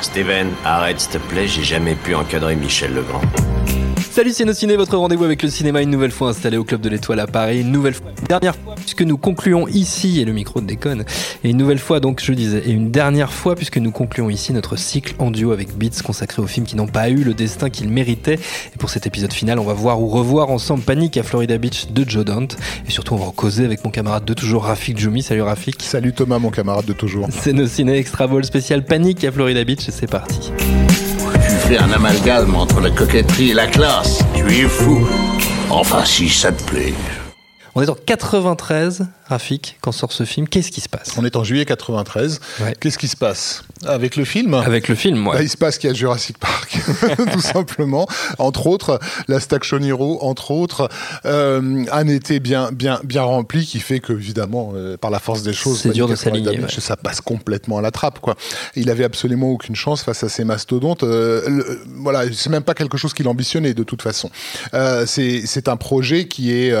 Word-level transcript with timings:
Steven, 0.00 0.48
arrête 0.64 1.00
s'il 1.00 1.10
te 1.12 1.18
plaît, 1.18 1.46
j'ai 1.46 1.62
jamais 1.62 1.94
pu 1.94 2.14
encadrer 2.14 2.56
Michel 2.56 2.94
Legrand. 2.94 3.20
Salut 4.10 4.32
Ciné, 4.32 4.76
votre 4.76 4.96
rendez-vous 4.96 5.24
avec 5.24 5.42
le 5.42 5.48
cinéma 5.48 5.82
une 5.82 5.90
nouvelle 5.90 6.12
fois 6.12 6.30
installé 6.30 6.56
au 6.56 6.64
Club 6.64 6.80
de 6.80 6.88
l'Étoile 6.88 7.20
à 7.20 7.26
Paris, 7.26 7.60
une 7.60 7.72
nouvelle 7.72 7.94
fois, 7.94 8.10
une 8.20 8.26
dernière 8.26 8.54
fois 8.54 8.73
puisque 8.84 9.02
nous 9.02 9.16
concluons 9.16 9.66
ici, 9.68 10.20
et 10.20 10.24
le 10.24 10.32
micro 10.32 10.60
de 10.60 10.66
déconne, 10.66 11.04
et 11.42 11.50
une 11.50 11.56
nouvelle 11.56 11.78
fois 11.78 12.00
donc 12.00 12.22
je 12.22 12.32
disais, 12.32 12.62
et 12.66 12.70
une 12.70 12.90
dernière 12.90 13.32
fois 13.32 13.56
puisque 13.56 13.78
nous 13.78 13.90
concluons 13.90 14.30
ici 14.30 14.52
notre 14.52 14.76
cycle 14.76 15.14
en 15.18 15.30
duo 15.30 15.52
avec 15.52 15.76
Beats 15.76 16.02
consacré 16.04 16.42
aux 16.42 16.46
films 16.46 16.66
qui 16.66 16.76
n'ont 16.76 16.86
pas 16.86 17.08
eu 17.08 17.24
le 17.24 17.34
destin 17.34 17.70
qu'ils 17.70 17.88
méritaient. 17.88 18.38
Et 18.74 18.78
pour 18.78 18.90
cet 18.90 19.06
épisode 19.06 19.32
final, 19.32 19.58
on 19.58 19.64
va 19.64 19.72
voir 19.72 20.00
ou 20.00 20.08
revoir 20.08 20.50
ensemble 20.50 20.82
Panique 20.82 21.16
à 21.16 21.22
Florida 21.22 21.58
Beach 21.58 21.88
de 21.90 22.08
Joe 22.08 22.24
Dante, 22.24 22.56
et 22.86 22.90
surtout 22.90 23.14
on 23.14 23.18
va 23.18 23.26
en 23.26 23.32
causer 23.32 23.64
avec 23.64 23.84
mon 23.84 23.90
camarade 23.90 24.24
de 24.24 24.34
toujours 24.34 24.64
Rafik 24.64 24.98
Djoumi. 24.98 25.22
Salut 25.22 25.42
Rafik. 25.42 25.82
Salut 25.82 26.12
Thomas, 26.12 26.38
mon 26.38 26.50
camarade 26.50 26.86
de 26.86 26.92
toujours. 26.92 27.28
C'est 27.42 27.52
nos 27.52 27.66
ciné 27.66 27.96
extra 27.96 28.26
ball 28.26 28.44
spécial 28.44 28.84
Panique 28.84 29.24
à 29.24 29.32
Florida 29.32 29.64
Beach, 29.64 29.88
et 29.88 29.92
c'est 29.92 30.06
parti 30.06 30.52
fais 31.66 31.78
un 31.78 31.90
amalgame 31.92 32.54
entre 32.56 32.80
la 32.80 32.90
coquetterie 32.90 33.50
et 33.50 33.54
la 33.54 33.66
classe. 33.66 34.22
Tu 34.34 34.44
es 34.44 34.68
fou. 34.68 35.06
Enfin, 35.70 36.04
si 36.04 36.28
ça 36.28 36.52
te 36.52 36.62
plaît. 36.64 36.92
On 37.76 37.82
est 37.82 37.88
en 37.88 37.96
93, 37.96 39.06
Rafik, 39.26 39.78
quand 39.80 39.90
sort 39.90 40.12
ce 40.12 40.24
film. 40.24 40.46
Qu'est-ce 40.46 40.70
qui 40.70 40.80
se 40.80 40.88
passe? 40.88 41.14
On 41.18 41.24
est 41.24 41.34
en 41.34 41.42
juillet 41.42 41.64
93. 41.64 42.40
Qu'est-ce 42.78 42.98
qui 42.98 43.08
se 43.08 43.16
passe? 43.16 43.64
Avec 43.84 44.14
le 44.14 44.24
film? 44.24 44.54
Avec 44.54 44.86
le 44.86 44.94
film, 44.94 45.26
ouais. 45.26 45.38
Bah, 45.38 45.42
il 45.42 45.48
se 45.48 45.56
passe 45.56 45.78
qu'il 45.78 45.88
y 45.88 45.90
a 45.90 45.94
Jurassic 45.94 46.38
Park, 46.38 46.78
tout 47.32 47.40
simplement. 47.40 48.06
Entre 48.38 48.68
autres, 48.68 49.00
la 49.26 49.40
Station 49.40 49.80
Hero, 49.80 50.18
entre 50.22 50.52
autres. 50.52 50.88
Euh, 51.24 51.84
un 51.90 52.06
été 52.06 52.38
bien, 52.38 52.70
bien, 52.70 53.00
bien 53.02 53.22
rempli 53.22 53.66
qui 53.66 53.80
fait 53.80 53.98
que, 53.98 54.12
évidemment, 54.12 54.72
euh, 54.76 54.96
par 54.96 55.10
la 55.10 55.18
force 55.18 55.42
des 55.42 55.52
choses, 55.52 55.80
c'est 55.80 55.90
dur 55.90 56.06
de 56.06 56.14
s'aligner. 56.14 56.60
Ça 56.78 56.96
passe 56.96 57.20
complètement 57.20 57.78
à 57.78 57.82
la 57.82 57.90
trappe, 57.90 58.20
quoi. 58.20 58.36
Il 58.76 58.88
avait 58.88 59.04
absolument 59.04 59.48
aucune 59.48 59.74
chance 59.74 60.04
face 60.04 60.22
à 60.22 60.28
ces 60.28 60.44
mastodontes. 60.44 61.02
Euh, 61.02 61.78
voilà, 61.96 62.24
c'est 62.32 62.50
même 62.50 62.62
pas 62.62 62.74
quelque 62.74 62.98
chose 62.98 63.14
qu'il 63.14 63.26
ambitionnait 63.26 63.74
de 63.74 63.82
toute 63.82 64.02
façon. 64.02 64.30
C'est 65.06 65.68
un 65.68 65.76
projet 65.76 66.28
qui 66.28 66.52
est 66.52 66.72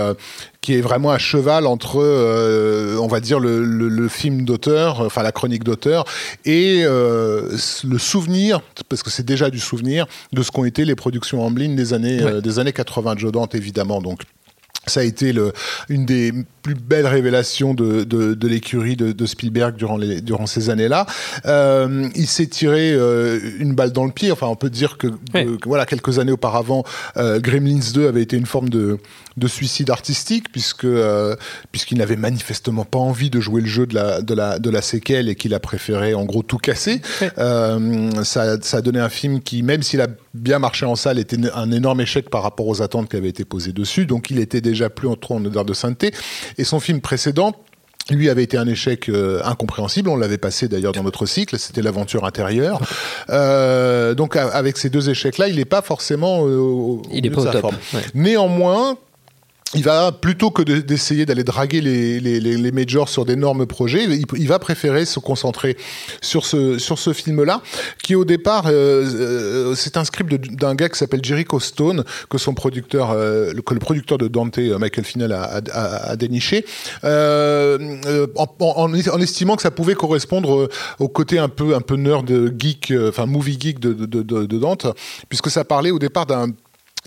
qui 0.64 0.72
est 0.72 0.80
vraiment 0.80 1.10
à 1.10 1.18
cheval 1.18 1.66
entre, 1.66 2.00
euh, 2.00 2.96
on 2.98 3.06
va 3.06 3.20
dire, 3.20 3.38
le, 3.38 4.08
film 4.08 4.46
d'auteur, 4.46 5.00
enfin 5.00 5.22
la 5.22 5.30
chronique 5.30 5.62
d'auteur, 5.62 6.06
et 6.46 6.84
euh, 6.84 7.54
le 7.84 7.98
souvenir, 7.98 8.62
parce 8.88 9.02
que 9.02 9.10
c'est 9.10 9.26
déjà 9.26 9.50
du 9.50 9.58
souvenir, 9.58 10.06
de 10.32 10.42
ce 10.42 10.50
qu'ont 10.50 10.64
été 10.64 10.86
les 10.86 10.94
productions 10.94 11.44
Amblin 11.44 11.74
des 11.74 11.92
années, 11.92 12.22
euh, 12.22 12.40
des 12.40 12.58
années 12.58 12.72
80 12.72 13.16
de 13.16 13.18
Jodante, 13.20 13.54
évidemment. 13.54 14.00
Donc, 14.00 14.22
ça 14.86 15.00
a 15.00 15.02
été 15.02 15.32
le, 15.32 15.52
une 15.88 16.04
des 16.06 16.32
plus 16.62 16.74
belles 16.74 17.06
révélations 17.06 17.74
de, 17.74 18.04
de, 18.04 18.34
de 18.34 18.48
l'écurie 18.48 18.96
de, 18.96 19.12
de, 19.12 19.26
Spielberg 19.26 19.76
durant, 19.76 19.98
les, 19.98 20.22
durant 20.22 20.46
ces 20.46 20.70
années-là. 20.70 21.06
Euh, 21.44 22.08
il 22.14 22.26
s'est 22.26 22.46
tiré 22.46 22.92
euh, 22.92 23.38
une 23.58 23.74
balle 23.74 23.92
dans 23.92 24.06
le 24.06 24.12
pied. 24.12 24.32
Enfin, 24.32 24.46
on 24.46 24.56
peut 24.56 24.70
dire 24.70 24.96
que, 24.96 25.08
voilà, 25.66 25.84
quelques 25.84 26.18
années 26.18 26.32
auparavant, 26.32 26.84
euh, 27.18 27.38
Gremlins 27.38 27.92
2 27.92 28.08
avait 28.08 28.22
été 28.22 28.36
une 28.36 28.46
forme 28.46 28.70
de, 28.70 28.98
de 29.36 29.48
suicide 29.48 29.90
artistique 29.90 30.50
puisque 30.52 30.84
euh, 30.84 31.36
puisqu'il 31.72 31.98
n'avait 31.98 32.16
manifestement 32.16 32.84
pas 32.84 32.98
envie 32.98 33.30
de 33.30 33.40
jouer 33.40 33.60
le 33.60 33.66
jeu 33.66 33.86
de 33.86 33.94
la 33.94 34.22
de 34.22 34.34
la 34.34 34.58
de 34.58 34.70
la 34.70 34.82
séquelle 34.82 35.28
et 35.28 35.34
qu'il 35.34 35.54
a 35.54 35.60
préféré 35.60 36.14
en 36.14 36.24
gros 36.24 36.42
tout 36.42 36.58
casser. 36.58 37.00
Euh, 37.38 38.24
ça, 38.24 38.60
ça 38.60 38.78
a 38.78 38.80
donné 38.80 39.00
un 39.00 39.08
film 39.08 39.40
qui, 39.40 39.62
même 39.62 39.82
s'il 39.82 40.00
a 40.00 40.06
bien 40.34 40.58
marché 40.58 40.84
en 40.84 40.96
salle, 40.96 41.18
était 41.18 41.38
un 41.54 41.70
énorme 41.70 42.00
échec 42.00 42.28
par 42.28 42.42
rapport 42.42 42.66
aux 42.66 42.82
attentes 42.82 43.08
qui 43.08 43.16
avaient 43.16 43.28
été 43.28 43.44
posées 43.44 43.72
dessus. 43.72 44.06
Donc, 44.06 44.30
il 44.30 44.38
était 44.38 44.60
déjà 44.60 44.90
plus 44.90 45.08
en 45.08 45.16
trop 45.16 45.36
en 45.36 45.44
odeur 45.44 45.64
de 45.64 45.72
sainteté. 45.72 46.12
Et 46.58 46.64
son 46.64 46.80
film 46.80 47.00
précédent, 47.00 47.54
lui 48.10 48.28
avait 48.28 48.42
été 48.42 48.58
un 48.58 48.66
échec 48.66 49.08
euh, 49.08 49.40
incompréhensible. 49.44 50.10
On 50.10 50.16
l'avait 50.16 50.38
passé 50.38 50.68
d'ailleurs 50.68 50.92
dans 50.92 51.02
notre 51.02 51.26
cycle. 51.26 51.58
C'était 51.58 51.82
l'aventure 51.82 52.24
intérieure. 52.24 52.80
Euh, 53.30 54.14
donc 54.14 54.36
avec 54.36 54.76
ces 54.76 54.90
deux 54.90 55.08
échecs-là, 55.08 55.48
il 55.48 55.56
n'est 55.56 55.64
pas 55.64 55.80
forcément 55.80 56.46
euh, 56.46 56.98
il 57.12 57.24
est 57.24 57.30
pas 57.30 57.42
au 57.42 57.50
top. 57.50 57.60
Forme. 57.60 57.76
Néanmoins, 58.14 58.98
il 59.74 59.82
va 59.82 60.12
plutôt 60.12 60.50
que 60.50 60.62
d'essayer 60.62 61.26
d'aller 61.26 61.44
draguer 61.44 61.80
les, 61.80 62.20
les, 62.20 62.40
les, 62.40 62.72
majors 62.72 63.08
sur 63.08 63.24
d'énormes 63.24 63.66
projets, 63.66 64.04
il, 64.04 64.48
va 64.48 64.58
préférer 64.58 65.04
se 65.04 65.18
concentrer 65.18 65.76
sur 66.20 66.46
ce 66.46 66.78
sur 66.78 66.98
ce 66.98 67.12
film-là, 67.12 67.62
qui 68.02 68.14
au 68.14 68.24
départ 68.24 68.66
euh, 68.66 69.04
euh 69.04 69.74
c'est 69.74 69.96
un 69.96 70.04
script 70.04 70.32
d'un 70.52 70.74
gars 70.74 70.88
qui 70.88 70.98
s'appelle 70.98 71.24
Jericho 71.24 71.60
Stone 71.60 72.04
que 72.28 72.38
son 72.38 72.54
producteur, 72.54 73.10
euh, 73.10 73.52
que 73.64 73.74
le 73.74 73.80
producteur 73.80 74.18
de 74.18 74.28
Dante, 74.28 74.58
euh, 74.58 74.78
Michael 74.78 75.04
Finnell, 75.04 75.32
a, 75.32 75.60
a, 75.72 76.10
a 76.10 76.16
déniché, 76.16 76.64
euh, 77.04 78.26
en, 78.36 78.46
en, 78.60 78.92
en, 78.92 79.20
estimant 79.20 79.56
que 79.56 79.62
ça 79.62 79.70
pouvait 79.70 79.94
correspondre 79.94 80.68
au 80.98 81.08
côté 81.08 81.38
un 81.38 81.48
peu 81.48 81.74
un 81.74 81.80
peu 81.80 81.96
nerd 81.96 82.30
geek, 82.58 82.92
enfin 83.08 83.26
movie 83.26 83.58
geek 83.60 83.80
de, 83.80 83.92
de, 83.92 84.22
de, 84.22 84.46
de 84.46 84.58
Dante, 84.58 84.86
puisque 85.28 85.50
ça 85.50 85.64
parlait 85.64 85.90
au 85.90 85.98
départ 85.98 86.26
d'un 86.26 86.48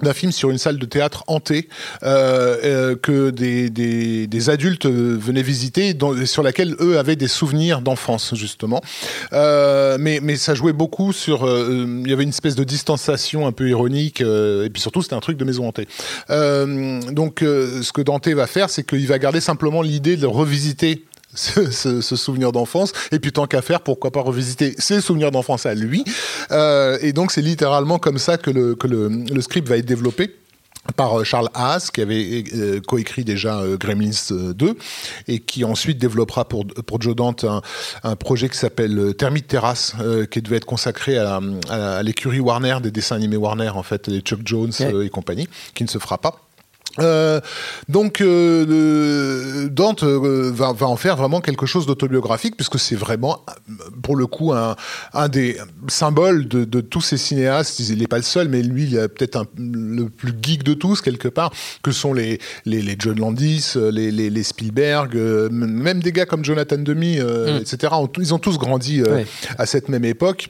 d'un 0.04 0.14
film 0.14 0.32
sur 0.32 0.52
une 0.52 0.58
salle 0.58 0.78
de 0.78 0.86
théâtre 0.86 1.24
hantée 1.28 1.70
euh, 2.04 2.58
euh, 2.64 2.96
que 2.96 3.32
des, 3.32 3.70
des, 3.70 4.28
des, 4.28 4.50
adultes 4.50 4.86
venaient 4.86 5.42
visiter, 5.42 5.94
dans, 5.94 6.26
sur 6.26 6.44
laquelle 6.44 6.76
eux 6.80 7.00
avaient 7.00 7.16
des 7.16 7.28
souvenirs 7.28 7.82
d'enfance 7.82 8.36
justement. 8.36 8.82
Euh, 9.34 9.98
mais, 10.00 10.20
mais 10.22 10.36
ça 10.36 10.54
jouait 10.54 10.74
beaucoup 10.74 11.14
sur, 11.14 11.46
euh, 11.46 11.86
il 12.04 12.10
y 12.10 12.14
avait 12.14 12.24
une 12.24 12.30
espèce 12.30 12.56
de 12.56 12.64
distanciation 12.64 13.48
un 13.48 13.52
peu 13.52 13.70
ironique, 13.70 14.22
euh, 14.22 14.66
et 14.66 14.70
puis 14.70 14.82
surtout 14.82 15.02
c'était 15.02 15.16
un 15.16 15.20
truc 15.20 15.38
de 15.38 15.46
maison 15.46 15.68
hantée. 15.68 15.88
donc 16.30 17.40
ce 17.40 17.92
que 17.92 18.02
Dante 18.02 18.28
va 18.28 18.48
faire, 18.48 18.70
c'est 18.70 18.86
qu'il 18.86 19.08
va 19.08 19.20
garder 19.20 19.42
simplement 19.42 19.82
l'idée 19.82 20.18
de 20.18 20.28
revisiter 20.28 21.06
ce, 21.38 22.02
ce, 22.02 22.16
souvenir 22.16 22.52
d'enfance. 22.52 22.92
Et 23.12 23.20
puis 23.20 23.32
tant 23.32 23.48
qu'à 23.48 23.62
faire, 23.62 23.82
pourquoi 23.82 24.12
pas 24.12 24.22
revisiter 24.22 24.76
ses 24.78 25.02
souvenirs 25.02 25.32
d'enfance 25.32 25.66
à 25.66 25.76
lui. 25.76 26.04
Euh, 26.52 26.98
et 27.02 27.14
donc 27.14 27.32
c'est 27.32 27.42
littéralement 27.42 28.00
comme 28.00 28.18
ça 28.18 28.38
que 28.38 28.52
le, 28.52 28.76
que 28.76 28.88
le, 28.88 29.10
le 29.10 29.42
script 29.42 29.68
va 29.68 29.78
être 29.78 29.86
développé 29.86 30.34
par 30.96 31.20
euh, 31.20 31.24
Charles 31.24 31.50
Haas, 31.54 31.90
qui 31.94 32.02
avait 32.02 32.44
euh, 32.56 32.80
coécrit 32.80 33.24
déjà 33.24 33.60
euh, 33.60 33.78
Gremlins 33.78 34.32
2, 34.32 34.78
et 35.28 35.40
qui 35.40 35.64
ensuite 35.64 35.98
développera 35.98 36.48
pour, 36.48 36.66
pour 36.66 37.02
Joe 37.02 37.16
Dante 37.16 37.44
un, 37.44 37.62
un 38.04 38.16
projet 38.16 38.50
qui 38.50 38.58
s'appelle 38.58 39.14
Termite 39.18 39.48
Terrace, 39.48 39.96
euh, 40.00 40.26
qui 40.26 40.42
devait 40.42 40.58
être 40.58 40.66
consacré 40.66 41.18
à, 41.18 41.40
à, 41.70 42.04
l'écurie 42.04 42.40
Warner, 42.40 42.78
des 42.82 42.92
dessins 42.92 43.16
animés 43.16 43.38
Warner, 43.38 43.70
en 43.70 43.84
fait, 43.84 44.08
les 44.08 44.22
Chuck 44.22 44.42
Jones 44.46 44.72
ouais. 44.80 45.08
et 45.08 45.10
compagnie, 45.10 45.48
qui 45.74 45.84
ne 45.84 45.90
se 45.90 46.00
fera 46.00 46.18
pas. 46.18 46.47
Euh, 47.00 47.42
donc 47.90 48.22
euh, 48.22 49.68
Dante 49.70 50.04
euh, 50.04 50.52
va, 50.54 50.74
va, 50.74 50.88
en 50.88 50.96
faire 50.96 51.16
vraiment 51.16 51.42
quelque 51.42 51.66
chose 51.66 51.86
d'autobiographique 51.86 52.56
puisque 52.56 52.80
c'est 52.80 52.96
vraiment 52.96 53.44
pour 54.02 54.16
le 54.16 54.26
coup 54.26 54.54
un, 54.54 54.76
un 55.14 55.30
des 55.30 55.58
symboles 55.88 56.48
de, 56.48 56.66
de, 56.66 56.82
tous 56.82 57.02
ces 57.02 57.18
cinéastes. 57.18 57.80
Il 57.80 58.00
n'est 58.00 58.08
pas 58.08 58.18
le 58.18 58.24
seul 58.24 58.48
mais 58.48 58.62
lui 58.62 58.86
il 58.86 58.98
est 58.98 59.08
peut-être 59.08 59.46
le 59.58 60.06
plus 60.06 60.34
geek 60.42 60.64
de 60.64 60.74
tous 60.74 61.02
quelque 61.02 61.28
part 61.28 61.52
que 61.84 61.92
sont 61.92 62.14
les, 62.14 62.40
les, 62.66 62.82
les 62.82 62.96
John 62.98 63.20
Landis 63.20 63.74
les, 63.76 64.12
les, 64.12 64.30
les, 64.30 64.44
Spielberg 64.44 65.16
euh, 65.16 65.50
même 65.50 66.02
des 66.02 66.12
gars 66.12 66.26
comme 66.26 66.44
Jonathan 66.44 66.78
Demi 66.78 67.20
mm. 67.20 67.58
etc 67.62 67.94
ils 68.20 68.34
ont 68.34 68.40
tous 68.40 68.58
grandi 68.58 69.04
à 69.58 69.66
cette 69.66 69.90
même 69.90 70.06
époque 70.06 70.50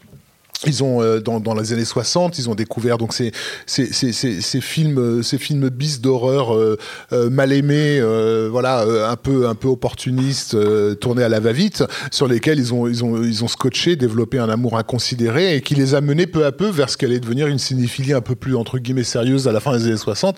ils 0.66 0.84
ont 0.84 1.02
euh, 1.02 1.20
dans, 1.20 1.40
dans, 1.40 1.54
les 1.54 1.74
années 1.74 1.86
60 1.86 2.40
ils 2.40 2.50
ont 2.50 2.56
découvert 2.56 2.98
donc 2.98 3.14
ces 3.14 3.32
ces, 3.66 3.92
ces, 3.94 4.12
ces, 4.12 4.62
films 4.62 5.22
ces 5.22 5.38
films 5.38 5.70
bis 5.70 6.02
d'horreur 6.02 6.56
euh, 6.56 6.78
euh, 7.12 7.30
mal 7.30 7.52
aimés 7.52 8.00
euh, 8.00 8.48
voilà 8.52 8.82
euh, 8.82 9.10
un 9.10 9.16
peu 9.16 9.48
un 9.48 9.56
peu 9.56 9.68
opportunistes 9.68 10.56
euh, 10.56 10.96
tournés 10.96 11.24
à 11.24 11.30
la 11.30 11.40
va-vite 11.40 11.84
sur 12.12 12.28
lesquels 12.28 12.60
ils 12.60 12.74
ont 12.74 12.88
ils 12.88 13.04
ont 13.04 13.22
ils 13.22 13.44
ont 13.44 13.48
scotché 13.48 13.96
développé 13.96 14.40
un 14.40 14.50
amour 14.50 14.78
inconsidéré 14.78 15.56
et 15.56 15.62
qui 15.62 15.76
les 15.76 15.94
a 15.94 16.02
menés 16.02 16.28
peu 16.28 16.46
à 16.46 16.52
peu 16.52 16.68
vers 16.68 16.90
ce 16.90 16.98
qu'allait 16.98 17.20
devenir 17.20 17.48
une 17.48 17.60
cinéphilie 17.60 18.14
un 18.14 18.22
peu 18.22 18.36
plus 18.36 18.56
entre 18.56 18.80
guillemets 18.80 19.04
sérieuse 19.04 19.48
à 19.48 19.52
la 19.52 19.60
fin 19.60 19.78
des 19.78 19.86
années 19.86 19.98
60 19.98 20.38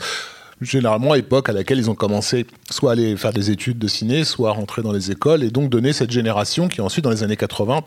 généralement 0.61 1.15
époque 1.15 1.47
à 1.47 1.53
laquelle 1.53 1.77
ils 1.77 1.89
ont 1.89 1.95
commencé 1.95 2.45
soit 2.69 2.91
à 2.91 2.93
aller 2.93 3.15
faire 3.15 3.31
des 3.31 3.51
études 3.51 3.79
de 3.79 3.87
ciné 3.87 4.25
soit 4.25 4.49
à 4.49 4.53
rentrer 4.53 4.81
dans 4.81 4.91
les 4.91 5.11
écoles 5.11 5.43
et 5.43 5.49
donc 5.49 5.69
donner 5.69 5.93
cette 5.93 6.11
génération 6.11 6.67
qui 6.67 6.81
ensuite 6.81 7.05
dans 7.05 7.11
les 7.11 7.23
années 7.23 7.37
80 7.37 7.83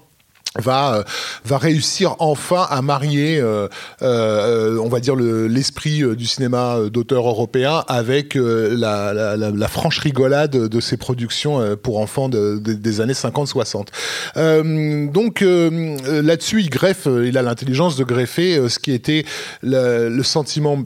va 0.59 0.97
euh, 0.97 1.03
va 1.45 1.59
réussir 1.59 2.17
enfin 2.19 2.67
à 2.69 2.83
marier 2.83 3.39
euh, 3.41 3.69
euh, 4.03 4.79
on 4.79 4.89
va 4.89 5.01
dire 5.01 5.17
l'esprit 5.17 6.01
le, 6.01 6.17
du 6.17 6.27
cinéma 6.27 6.79
d'auteur 6.91 7.27
européen 7.27 7.85
avec 7.89 8.35
la, 8.35 9.13
la, 9.15 9.37
la, 9.37 9.51
la, 9.51 9.69
franche 9.69 9.99
rigolade 9.99 10.51
de 10.51 10.81
ses 10.81 10.97
productions 10.97 11.77
pour 11.83 11.99
enfants 11.99 12.29
de, 12.29 12.59
des 12.59 13.01
années 13.01 13.15
50 13.15 13.49
60 13.49 13.91
donc 14.37 15.41
là-dessus 15.41 16.61
il 16.61 16.71
greffe 16.71 17.07
il 17.07 17.39
a 17.39 17.43
l'intelligence 17.43 17.97
de 17.97 18.05
greffer 18.05 18.69
ce 18.69 18.79
qui 18.79 18.93
était 18.93 19.25
le, 19.63 20.09
le 20.09 20.23
sentiment 20.23 20.83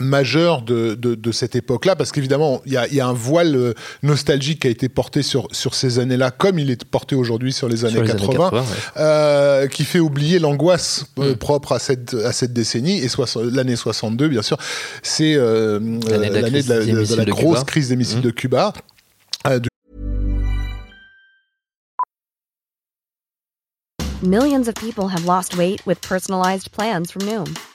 majeur 0.00 0.62
de, 0.62 0.94
de, 0.94 1.14
de 1.14 1.32
cette 1.32 1.56
époque-là, 1.56 1.96
parce 1.96 2.12
qu'évidemment, 2.12 2.62
il 2.66 2.72
y, 2.72 2.94
y 2.94 3.00
a, 3.00 3.06
un 3.06 3.12
voile 3.12 3.54
euh, 3.54 3.74
nostalgique 4.02 4.62
qui 4.62 4.66
a 4.66 4.70
été 4.70 4.88
porté 4.88 5.22
sur, 5.22 5.48
sur 5.52 5.74
ces 5.74 5.98
années-là, 5.98 6.30
comme 6.30 6.58
il 6.58 6.70
est 6.70 6.84
porté 6.84 7.14
aujourd'hui 7.14 7.52
sur 7.52 7.68
les 7.68 7.84
années 7.84 7.94
sur 7.94 8.02
les 8.02 8.12
80, 8.12 8.26
années 8.26 8.38
80 8.38 8.60
ouais. 8.60 8.66
euh, 8.96 9.66
qui 9.68 9.84
fait 9.84 10.00
oublier 10.00 10.38
l'angoisse 10.38 11.06
euh, 11.18 11.32
mm. 11.32 11.36
propre 11.36 11.72
à 11.72 11.78
cette, 11.78 12.14
à 12.14 12.32
cette 12.32 12.52
décennie. 12.52 12.98
Et 12.98 13.08
l'année 13.50 13.76
62, 13.76 14.28
bien 14.28 14.42
sûr, 14.42 14.56
c'est 15.02 15.34
euh, 15.34 15.78
l'année 16.08 16.28
de 16.62 16.68
la, 16.68 16.80
de 16.84 16.92
la, 16.92 17.04
de 17.04 17.14
la 17.14 17.24
grosse 17.24 17.64
crise 17.64 17.88
des 17.88 17.96
missiles 17.96 18.18
mmh. 18.18 18.22
de 18.22 18.30
Cuba. 18.30 18.72
Millions 24.22 24.68
of 24.68 24.74
people 24.74 25.08
have 25.08 25.24
lost 25.24 25.56
weight 25.56 25.80
with 25.86 25.98
personalized 26.02 26.70
plans 26.72 27.10
from 27.10 27.22
Noom, 27.22 27.54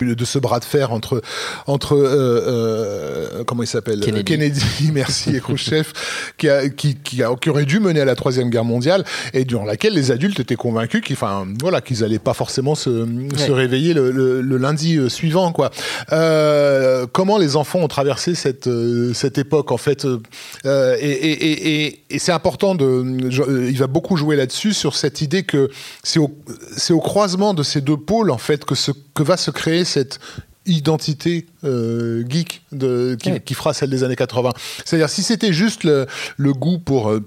De 0.00 0.24
ce 0.24 0.38
bras 0.38 0.58
de 0.58 0.64
fer 0.64 0.90
entre 0.90 1.20
entre 1.66 1.94
euh, 1.94 3.28
euh, 3.38 3.44
comment 3.44 3.62
il 3.62 3.66
s'appelle? 3.66 4.00
Kennedy. 4.24 4.62
merci 4.92 5.36
et 5.36 5.40
Khrushchev 5.40 5.92
qui, 6.38 6.48
a, 6.48 6.68
qui, 6.70 6.96
qui, 6.96 7.22
a, 7.22 7.34
qui, 7.36 7.50
aurait 7.50 7.66
dû 7.66 7.78
mener 7.78 8.00
à 8.00 8.04
la 8.06 8.14
troisième 8.14 8.48
guerre 8.48 8.64
mondiale 8.64 9.04
et 9.34 9.44
durant 9.44 9.64
laquelle 9.64 9.92
les 9.92 10.10
adultes 10.10 10.40
étaient 10.40 10.56
convaincus 10.56 11.02
qu'ils 11.02 11.16
enfin 11.16 11.46
voilà 11.60 11.82
qu'ils 11.82 12.02
allaient 12.04 12.18
pas 12.18 12.32
forcément 12.32 12.74
se, 12.74 12.88
ouais. 12.88 13.38
se 13.38 13.52
réveiller 13.52 13.92
le, 13.92 14.10
le, 14.10 14.40
le, 14.40 14.56
lundi 14.56 14.96
euh, 14.96 15.10
suivant 15.10 15.52
quoi 15.52 15.70
euh, 16.12 17.06
comment 17.12 17.36
les 17.36 17.56
enfants 17.56 17.80
ont 17.80 17.88
traversé 17.88 18.34
cette 18.34 18.68
euh, 18.68 19.12
cette 19.12 19.36
époque 19.36 19.72
en 19.72 19.76
fait 19.76 20.06
euh, 20.06 20.96
et, 20.98 21.10
et, 21.10 21.86
et, 21.86 22.00
et 22.08 22.18
c'est 22.18 22.32
important 22.32 22.74
de 22.74 23.04
il 23.70 23.78
va 23.78 23.86
beaucoup 23.88 24.16
jouer 24.16 24.36
là-dessus 24.36 24.72
sur 24.72 24.96
cette 24.96 25.20
idée 25.20 25.42
que 25.42 25.70
c'est 26.02 26.18
au 26.18 26.34
c'est 26.76 26.94
au 26.94 27.00
croisement 27.00 27.52
de 27.52 27.62
ces 27.62 27.82
deux 27.82 27.98
pôles 27.98 28.30
en 28.30 28.38
fait 28.38 28.64
que 28.64 28.74
ce 28.74 28.90
que 29.14 29.22
va 29.22 29.36
se 29.36 29.50
créer 29.50 29.84
cette 29.84 30.20
identité 30.66 31.46
euh, 31.64 32.24
geek 32.28 32.62
de, 32.72 33.16
qui, 33.20 33.32
ouais. 33.32 33.40
qui, 33.40 33.54
fera 33.54 33.74
celle 33.74 33.90
des 33.90 34.04
années 34.04 34.16
80. 34.16 34.50
C'est-à-dire 34.84 35.10
si 35.10 35.22
c'était 35.22 35.52
juste 35.52 35.84
le, 35.84 36.06
le, 36.36 36.52
goût 36.52 36.78
pour 36.78 37.10
euh, 37.10 37.20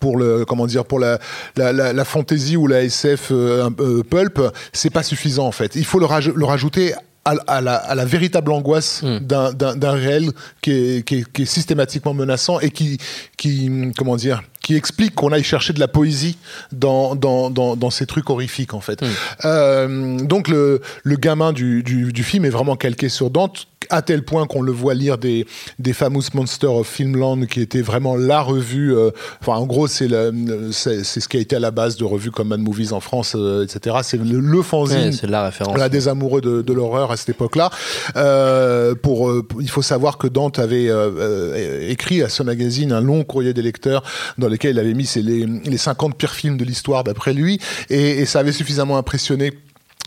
pour 0.00 0.16
le 0.16 0.44
comment 0.44 0.66
dire 0.66 0.84
pour 0.84 0.98
la 0.98 1.18
la, 1.56 1.72
la, 1.72 1.92
la 1.92 2.04
fantasy 2.04 2.56
ou 2.56 2.66
la 2.66 2.82
SF 2.82 3.28
euh, 3.30 3.70
euh, 3.80 4.02
pulp, 4.02 4.40
c'est 4.72 4.90
pas 4.90 5.02
suffisant 5.02 5.46
en 5.46 5.52
fait. 5.52 5.76
Il 5.76 5.84
faut 5.84 5.98
le, 5.98 6.06
raj 6.06 6.28
le 6.28 6.44
rajouter 6.44 6.94
à, 7.24 7.34
à, 7.46 7.60
la, 7.60 7.74
à, 7.74 7.94
la, 7.94 8.04
véritable 8.04 8.52
angoisse 8.52 9.02
mm. 9.02 9.18
d'un 9.18 9.92
réel 9.92 10.30
qui 10.60 10.70
est, 10.70 11.06
qui, 11.06 11.16
est, 11.16 11.32
qui 11.32 11.42
est, 11.42 11.46
systématiquement 11.46 12.14
menaçant 12.14 12.60
et 12.60 12.70
qui, 12.70 12.98
qui 13.36 13.70
comment 13.96 14.16
dire, 14.16 14.42
qui 14.60 14.76
explique 14.76 15.14
qu'on 15.14 15.32
aille 15.32 15.42
chercher 15.42 15.72
de 15.72 15.80
la 15.80 15.88
poésie 15.88 16.36
dans, 16.72 17.14
dans, 17.14 17.50
dans, 17.50 17.76
dans 17.76 17.90
ces 17.90 18.06
trucs 18.06 18.28
horrifiques 18.30 18.74
en 18.74 18.80
fait. 18.80 19.02
Mm. 19.02 19.06
Euh, 19.44 20.18
donc 20.18 20.48
le, 20.48 20.80
le 21.02 21.16
gamin 21.16 21.52
du, 21.52 21.82
du, 21.82 22.12
du, 22.12 22.24
film 22.24 22.44
est 22.44 22.50
vraiment 22.50 22.76
calqué 22.76 23.08
sur 23.08 23.30
Dante 23.30 23.68
à 23.90 24.02
tel 24.02 24.24
point 24.24 24.46
qu'on 24.46 24.62
le 24.62 24.72
voit 24.72 24.94
lire 24.94 25.18
des, 25.18 25.46
des 25.78 25.92
Famous 25.92 26.22
Monsters 26.34 26.72
of 26.72 26.86
Filmland 26.86 27.46
qui 27.46 27.60
était 27.60 27.80
vraiment 27.80 28.16
la 28.16 28.40
revue 28.40 28.94
euh, 28.94 29.10
enfin 29.40 29.52
en 29.58 29.66
gros 29.66 29.86
c'est 29.86 30.08
ce 30.08 31.28
qui 31.28 31.36
a 31.36 31.40
été 31.40 31.56
à 31.56 31.60
la 31.60 31.70
base 31.70 31.96
de 31.96 32.04
revues 32.04 32.30
comme 32.30 32.48
Mad 32.48 32.60
Movies 32.60 32.92
en 32.92 33.00
France 33.00 33.34
euh, 33.36 33.64
etc 33.64 33.96
c'est 34.02 34.16
le, 34.16 34.40
le 34.40 34.62
fanzine 34.62 35.10
ouais, 35.10 35.28
la 35.28 35.44
référence 35.44 35.78
là, 35.78 35.88
des 35.88 36.08
amoureux 36.08 36.40
de, 36.40 36.62
de 36.62 36.72
l'horreur 36.72 37.10
à 37.10 37.16
cette 37.16 37.30
époque 37.30 37.56
là 37.56 37.70
euh, 38.16 38.94
pour, 38.94 39.32
il 39.60 39.70
faut 39.70 39.82
savoir 39.82 40.18
que 40.18 40.26
Dante 40.26 40.58
avait 40.58 40.88
euh, 40.88 41.88
écrit 41.88 42.22
à 42.22 42.28
ce 42.28 42.42
magazine 42.42 42.92
un 42.92 43.00
long 43.00 43.24
courrier 43.24 43.54
des 43.54 43.62
lecteurs 43.62 44.02
dans 44.38 44.48
lequel 44.48 44.72
il 44.72 44.78
avait 44.78 44.94
mis 44.94 45.10
les, 45.16 45.46
les 45.46 45.78
50 45.78 46.16
pires 46.16 46.34
films 46.34 46.56
de 46.56 46.64
l'histoire 46.64 47.04
d'après 47.04 47.32
lui 47.32 47.60
et, 47.90 48.20
et 48.20 48.26
ça 48.26 48.40
avait 48.40 48.52
suffisamment 48.52 48.96
impressionné 48.96 49.52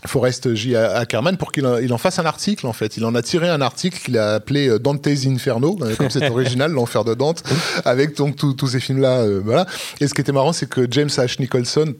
Forrest 0.06 0.54
J. 0.54 0.76
Ackerman 0.76 1.36
pour 1.36 1.52
qu'il 1.52 1.66
en, 1.66 1.78
il 1.78 1.92
en 1.92 1.98
fasse 1.98 2.18
un 2.18 2.24
article 2.24 2.66
en 2.66 2.72
fait. 2.72 2.96
Il 2.96 3.04
en 3.04 3.14
a 3.14 3.22
tiré 3.22 3.48
un 3.48 3.60
article 3.60 3.98
qu'il 3.98 4.18
a 4.18 4.34
appelé 4.34 4.78
Dante's 4.78 5.26
Inferno, 5.26 5.76
comme 5.96 6.10
c'est 6.10 6.30
original, 6.30 6.70
l'enfer 6.70 7.04
de 7.04 7.14
Dante, 7.14 7.42
avec 7.84 8.16
donc 8.16 8.36
tous 8.36 8.66
ces 8.66 8.80
films-là. 8.80 9.20
Euh, 9.20 9.40
voilà. 9.44 9.66
Et 10.00 10.06
ce 10.06 10.14
qui 10.14 10.20
était 10.20 10.32
marrant, 10.32 10.52
c'est 10.52 10.68
que 10.68 10.86
James 10.90 11.08
H. 11.08 11.40
Nicholson 11.40 11.94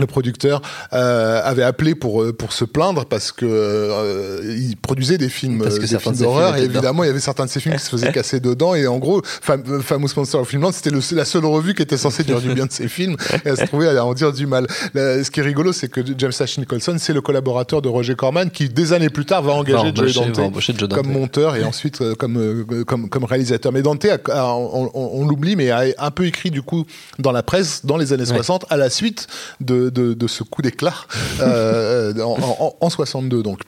le 0.00 0.06
producteur 0.06 0.62
euh, 0.92 1.40
avait 1.44 1.62
appelé 1.62 1.94
pour 1.94 2.24
pour 2.36 2.52
se 2.52 2.64
plaindre 2.64 3.06
parce 3.06 3.32
que 3.32 3.46
euh, 3.46 4.56
il 4.58 4.76
produisait 4.76 5.18
des 5.18 5.28
films, 5.28 5.62
parce 5.62 5.78
que 5.78 5.86
des 5.86 5.98
films 5.98 6.16
d'horreur 6.16 6.56
et 6.56 6.64
évidemment 6.64 7.04
il 7.04 7.08
y 7.08 7.10
avait 7.10 7.20
certains 7.20 7.44
de 7.44 7.50
ces 7.50 7.60
films 7.60 7.76
qui 7.76 7.82
se 7.82 7.90
faisaient 7.90 8.12
casser 8.12 8.40
dedans 8.40 8.74
et 8.74 8.86
en 8.86 8.98
gros 8.98 9.22
Fam 9.24 9.82
Famous 9.82 10.08
Monster 10.16 10.38
of 10.38 10.48
Filmland 10.48 10.72
c'était 10.72 10.90
la 11.14 11.24
seule 11.24 11.44
revue 11.44 11.74
qui 11.74 11.82
était 11.82 11.96
censée 11.96 12.24
dire 12.24 12.40
du 12.40 12.52
bien 12.52 12.66
de 12.66 12.72
ces 12.72 12.88
films 12.88 13.16
et 13.44 13.48
elle 13.48 13.56
se 13.56 13.64
trouvait 13.64 13.96
à 13.96 14.04
en 14.04 14.14
dire 14.14 14.32
du 14.32 14.46
mal. 14.46 14.66
Là, 14.94 15.22
ce 15.22 15.30
qui 15.30 15.40
est 15.40 15.42
rigolo 15.42 15.72
c'est 15.72 15.88
que 15.88 16.00
James 16.16 16.30
H. 16.30 16.60
Nicholson 16.60 16.96
c'est 16.98 17.12
le 17.12 17.20
collaborateur 17.20 17.82
de 17.82 17.88
Roger 17.88 18.14
Corman 18.14 18.50
qui 18.50 18.68
des 18.68 18.92
années 18.92 19.10
plus 19.10 19.24
tard 19.24 19.42
va 19.42 19.52
engager 19.52 19.92
Joe 19.94 20.32
Dante, 20.32 20.88
comme 20.90 21.12
monteur 21.12 21.56
et 21.56 21.64
ensuite 21.64 22.00
euh, 22.00 22.14
comme, 22.14 22.36
euh, 22.36 22.84
comme 22.84 23.08
comme 23.08 23.24
réalisateur. 23.24 23.72
Mais 23.72 23.82
Dante 23.82 24.04
a, 24.04 24.18
a, 24.32 24.54
on, 24.54 24.90
on, 24.94 25.10
on 25.14 25.26
l'oublie 25.26 25.56
mais 25.56 25.70
a 25.70 25.84
un 25.98 26.10
peu 26.10 26.26
écrit 26.26 26.50
du 26.50 26.62
coup 26.62 26.84
dans 27.18 27.32
la 27.32 27.42
presse 27.42 27.84
dans 27.84 27.96
les 27.96 28.12
années 28.12 28.28
ouais. 28.28 28.36
60 28.36 28.66
à 28.70 28.76
la 28.76 28.90
suite 28.90 29.26
de, 29.60 29.87
de, 29.90 30.14
de 30.14 30.26
ce 30.26 30.42
coup 30.42 30.62
d'éclat 30.62 30.94
euh, 31.40 32.14
en, 32.20 32.36
en, 32.40 32.76
en 32.80 32.90
62 32.90 33.42
donc. 33.42 33.60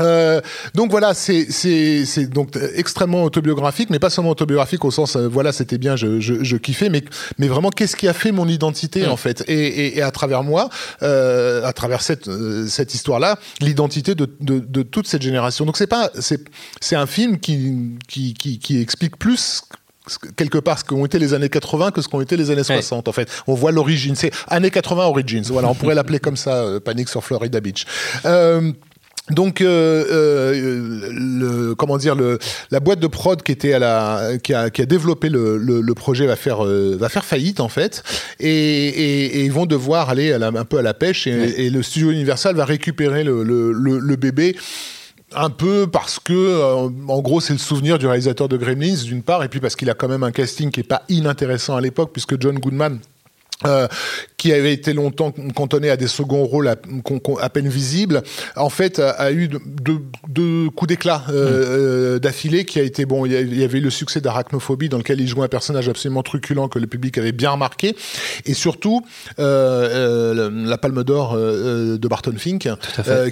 Euh, 0.00 0.40
donc 0.74 0.90
voilà, 0.90 1.12
c'est 1.12 1.46
donc 2.30 2.56
extrêmement 2.74 3.24
autobiographique, 3.24 3.90
mais 3.90 3.98
pas 3.98 4.08
seulement 4.08 4.30
autobiographique 4.30 4.84
au 4.84 4.90
sens 4.90 5.16
euh, 5.16 5.28
voilà 5.28 5.52
c'était 5.52 5.76
bien, 5.76 5.96
je, 5.96 6.18
je, 6.18 6.42
je, 6.42 6.56
kiffais, 6.56 6.88
mais 6.88 7.04
mais 7.38 7.46
vraiment 7.46 7.68
qu'est-ce 7.68 7.96
qui 7.96 8.08
a 8.08 8.14
fait 8.14 8.32
mon 8.32 8.48
identité 8.48 9.06
mmh. 9.06 9.10
en 9.10 9.16
fait, 9.16 9.44
et, 9.48 9.66
et, 9.66 9.98
et, 9.98 10.02
à 10.02 10.10
travers 10.10 10.44
moi, 10.44 10.70
euh, 11.02 11.64
à 11.64 11.74
travers 11.74 12.00
cette 12.00 12.28
euh, 12.28 12.66
cette 12.66 12.94
histoire-là, 12.94 13.38
l'identité 13.60 14.14
de, 14.14 14.34
de, 14.40 14.60
de, 14.60 14.82
toute 14.82 15.06
cette 15.06 15.22
génération. 15.22 15.66
Donc 15.66 15.76
c'est 15.76 15.86
pas 15.86 16.10
c'est 16.18 16.42
c'est 16.80 16.96
un 16.96 17.06
film 17.06 17.38
qui, 17.38 17.98
qui 18.08 18.32
qui 18.32 18.58
qui 18.58 18.80
explique 18.80 19.18
plus 19.18 19.62
quelque 20.36 20.58
part 20.58 20.78
ce 20.78 20.84
qu'ont 20.84 21.04
été 21.04 21.18
les 21.18 21.34
années 21.34 21.48
80 21.48 21.90
que 21.90 22.02
ce 22.02 22.08
qu'ont 22.08 22.20
été 22.20 22.36
les 22.36 22.50
années 22.50 22.64
60 22.64 23.06
ouais. 23.06 23.08
en 23.08 23.12
fait. 23.12 23.28
On 23.46 23.54
voit 23.54 23.72
l'origine. 23.72 24.16
C'est 24.16 24.32
années 24.48 24.70
80 24.70 25.04
origins. 25.04 25.44
Voilà 25.46 25.68
on 25.68 25.74
pourrait 25.74 25.94
l'appeler 25.94 26.18
comme 26.18 26.36
ça 26.36 26.56
euh, 26.56 26.80
panique 26.80 27.08
sur 27.08 27.22
Florida 27.24 27.60
Beach. 27.60 27.86
Euh, 28.24 28.72
donc, 29.30 29.60
euh, 29.60 30.04
euh, 30.10 31.10
le, 31.12 31.74
comment 31.76 31.96
dire, 31.96 32.16
le, 32.16 32.38
la 32.72 32.80
boîte 32.80 32.98
de 32.98 33.06
prod 33.06 33.40
qui 33.40 33.52
était 33.52 33.72
à 33.72 33.78
la, 33.78 34.32
qui 34.42 34.52
a, 34.52 34.68
qui 34.68 34.82
a 34.82 34.86
développé 34.86 35.28
le, 35.28 35.56
le, 35.58 35.94
projet 35.94 36.26
va 36.26 36.34
faire, 36.34 36.66
euh, 36.66 36.96
va 36.98 37.08
faire 37.08 37.24
faillite 37.24 37.60
en 37.60 37.68
fait, 37.68 38.02
et, 38.40 38.48
et, 38.48 39.24
et, 39.38 39.44
ils 39.44 39.52
vont 39.52 39.66
devoir 39.66 40.10
aller 40.10 40.32
à 40.32 40.38
la, 40.38 40.48
un 40.48 40.64
peu 40.64 40.78
à 40.78 40.82
la 40.82 40.92
pêche, 40.92 41.28
et, 41.28 41.66
et 41.66 41.70
le 41.70 41.82
studio 41.84 42.10
Universal 42.10 42.56
va 42.56 42.64
récupérer 42.64 43.22
le, 43.22 43.42
le 43.44 44.16
bébé 44.16 44.56
un 45.34 45.50
peu 45.50 45.86
parce 45.86 46.18
que 46.18 46.32
euh, 46.32 46.88
en 47.08 47.20
gros 47.20 47.40
c'est 47.40 47.52
le 47.52 47.58
souvenir 47.58 47.98
du 47.98 48.06
réalisateur 48.06 48.48
de 48.48 48.56
Gremlins 48.56 49.02
d'une 49.04 49.22
part 49.22 49.42
et 49.44 49.48
puis 49.48 49.60
parce 49.60 49.76
qu'il 49.76 49.90
a 49.90 49.94
quand 49.94 50.08
même 50.08 50.22
un 50.22 50.32
casting 50.32 50.70
qui 50.70 50.80
est 50.80 50.84
pas 50.84 51.02
inintéressant 51.08 51.76
à 51.76 51.80
l'époque 51.80 52.10
puisque 52.12 52.40
John 52.40 52.58
Goodman 52.58 53.00
euh, 53.66 53.88
qui 54.36 54.52
avait 54.52 54.72
été 54.72 54.92
longtemps 54.92 55.32
cantonné 55.54 55.88
à 55.88 55.96
des 55.96 56.08
seconds 56.08 56.44
rôles 56.44 56.66
à, 56.68 56.76
à 57.40 57.48
peine 57.48 57.68
visibles, 57.68 58.22
en 58.56 58.70
fait, 58.70 58.98
a, 58.98 59.10
a 59.10 59.30
eu 59.30 59.48
deux, 59.48 60.00
deux 60.28 60.68
coups 60.70 60.88
d'éclat 60.88 61.22
euh, 61.28 62.16
mmh. 62.16 62.18
d'affilée 62.18 62.64
qui 62.64 62.80
a 62.80 62.82
été 62.82 63.06
bon. 63.06 63.24
Il 63.24 63.56
y 63.56 63.62
avait 63.62 63.78
eu 63.78 63.82
le 63.82 63.90
succès 63.90 64.20
d'Arachnophobie 64.20 64.88
dans 64.88 64.98
lequel 64.98 65.20
il 65.20 65.28
jouait 65.28 65.44
un 65.44 65.48
personnage 65.48 65.88
absolument 65.88 66.22
truculent 66.22 66.68
que 66.68 66.78
le 66.78 66.86
public 66.86 67.18
avait 67.18 67.32
bien 67.32 67.50
remarqué, 67.50 67.94
et 68.46 68.54
surtout 68.54 69.04
euh, 69.38 69.88
euh 69.92 70.50
la 70.52 70.78
Palme 70.78 71.04
d'Or 71.04 71.34
euh, 71.34 71.98
de 71.98 72.08
Barton 72.08 72.34
Fink, 72.36 72.68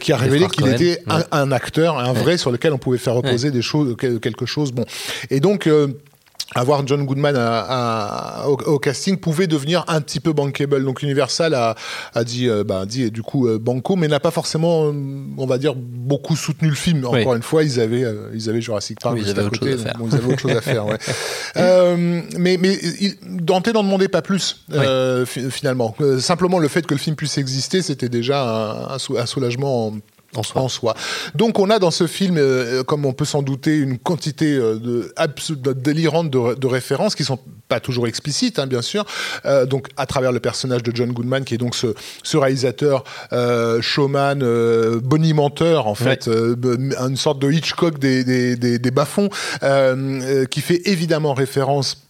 qui 0.00 0.12
a 0.12 0.16
révélé 0.16 0.46
qu'il 0.48 0.68
était 0.68 1.02
un, 1.08 1.24
un, 1.32 1.52
acteur, 1.52 1.98
un 1.98 2.12
vrai 2.12 2.32
ouais. 2.32 2.38
sur 2.38 2.50
lequel 2.52 2.72
on 2.72 2.78
pouvait 2.78 2.98
faire 2.98 3.14
reposer 3.14 3.48
ouais. 3.48 3.52
des 3.52 3.62
choses, 3.62 3.96
quelque 3.98 4.46
chose. 4.46 4.72
Bon, 4.72 4.84
et 5.30 5.40
donc 5.40 5.68
avoir 6.54 6.86
John 6.86 7.04
Goodman 7.04 7.36
à, 7.36 8.42
à, 8.42 8.48
au, 8.48 8.52
au, 8.52 8.78
casting 8.78 9.16
pouvait 9.16 9.46
devenir 9.46 9.84
un 9.88 10.00
petit 10.00 10.20
peu 10.20 10.32
bankable. 10.32 10.84
Donc 10.84 11.02
Universal 11.02 11.54
a, 11.54 11.74
a 12.14 12.24
dit, 12.24 12.48
euh, 12.48 12.64
bah, 12.64 12.86
dit 12.86 13.10
du 13.10 13.22
coup 13.22 13.46
euh, 13.46 13.58
banco, 13.58 13.96
mais 13.96 14.08
n'a 14.08 14.20
pas 14.20 14.30
forcément, 14.30 14.92
on 15.38 15.46
va 15.46 15.58
dire, 15.58 15.74
beaucoup 15.76 16.36
soutenu 16.36 16.68
le 16.68 16.74
film. 16.74 17.06
Oui. 17.10 17.20
Encore 17.20 17.34
une 17.34 17.42
fois, 17.42 17.64
ils 17.64 17.80
avaient, 17.80 18.04
euh, 18.04 18.30
ils 18.34 18.48
avaient 18.48 18.60
Jurassic 18.60 19.00
Park 19.00 19.14
oui, 19.14 19.22
ils, 19.24 19.30
avaient 19.30 19.48
côté, 19.48 19.76
bon, 19.98 20.08
ils 20.10 20.14
avaient 20.14 20.32
autre 20.32 20.40
chose 20.40 20.56
à 20.56 20.60
faire. 20.60 20.80
Ouais. 20.90 20.98
Euh, 21.56 22.22
mais 22.38 22.56
mais 22.56 22.78
il, 23.00 23.14
Dante 23.22 23.68
n'en 23.68 23.82
demandait 23.82 24.08
pas 24.08 24.22
plus 24.22 24.64
oui. 24.70 24.78
Euh, 24.78 25.26
finalement. 25.26 25.94
simplement 26.18 26.58
le 26.58 26.68
fait 26.68 26.86
que 26.86 26.94
le 26.94 26.98
film 26.98 27.16
puisse 27.16 27.38
exister, 27.38 27.82
c'était 27.82 28.08
déjà 28.08 28.42
un, 28.42 28.94
un, 28.94 29.26
soulagement. 29.26 29.88
En, 29.88 29.92
en 30.36 30.42
soi. 30.42 30.62
en 30.62 30.68
soi. 30.68 30.94
Donc 31.34 31.58
on 31.58 31.70
a 31.70 31.78
dans 31.78 31.90
ce 31.90 32.06
film, 32.06 32.36
euh, 32.38 32.82
comme 32.84 33.04
on 33.04 33.12
peut 33.12 33.24
s'en 33.24 33.42
douter, 33.42 33.76
une 33.76 33.98
quantité 33.98 34.54
euh, 34.54 34.76
de, 34.76 35.12
de 35.54 35.72
délirante 35.72 36.30
de, 36.30 36.54
de, 36.54 36.66
références 36.66 37.14
qui 37.14 37.24
sont 37.24 37.38
pas 37.68 37.80
toujours 37.80 38.06
explicites, 38.06 38.58
hein, 38.58 38.66
bien 38.66 38.82
sûr. 38.82 39.04
Euh, 39.44 39.66
donc 39.66 39.88
à 39.96 40.06
travers 40.06 40.32
le 40.32 40.40
personnage 40.40 40.82
de 40.82 40.94
John 40.94 41.12
Goodman, 41.12 41.44
qui 41.44 41.54
est 41.54 41.58
donc 41.58 41.74
ce, 41.74 41.94
ce 42.22 42.36
réalisateur 42.36 43.04
euh, 43.32 43.80
showman, 43.80 44.42
euh, 44.42 45.00
bonimenteur 45.00 45.86
en 45.86 45.94
fait, 45.94 46.26
ouais. 46.26 46.94
une 46.98 47.16
sorte 47.16 47.40
de 47.40 47.50
Hitchcock 47.50 47.98
des, 47.98 48.24
des, 48.24 48.56
des, 48.56 48.78
des 48.78 48.90
bas-fonds, 48.90 49.28
qui 50.50 50.60
fait 50.60 50.82
évidemment 50.84 51.34
référence 51.34 52.09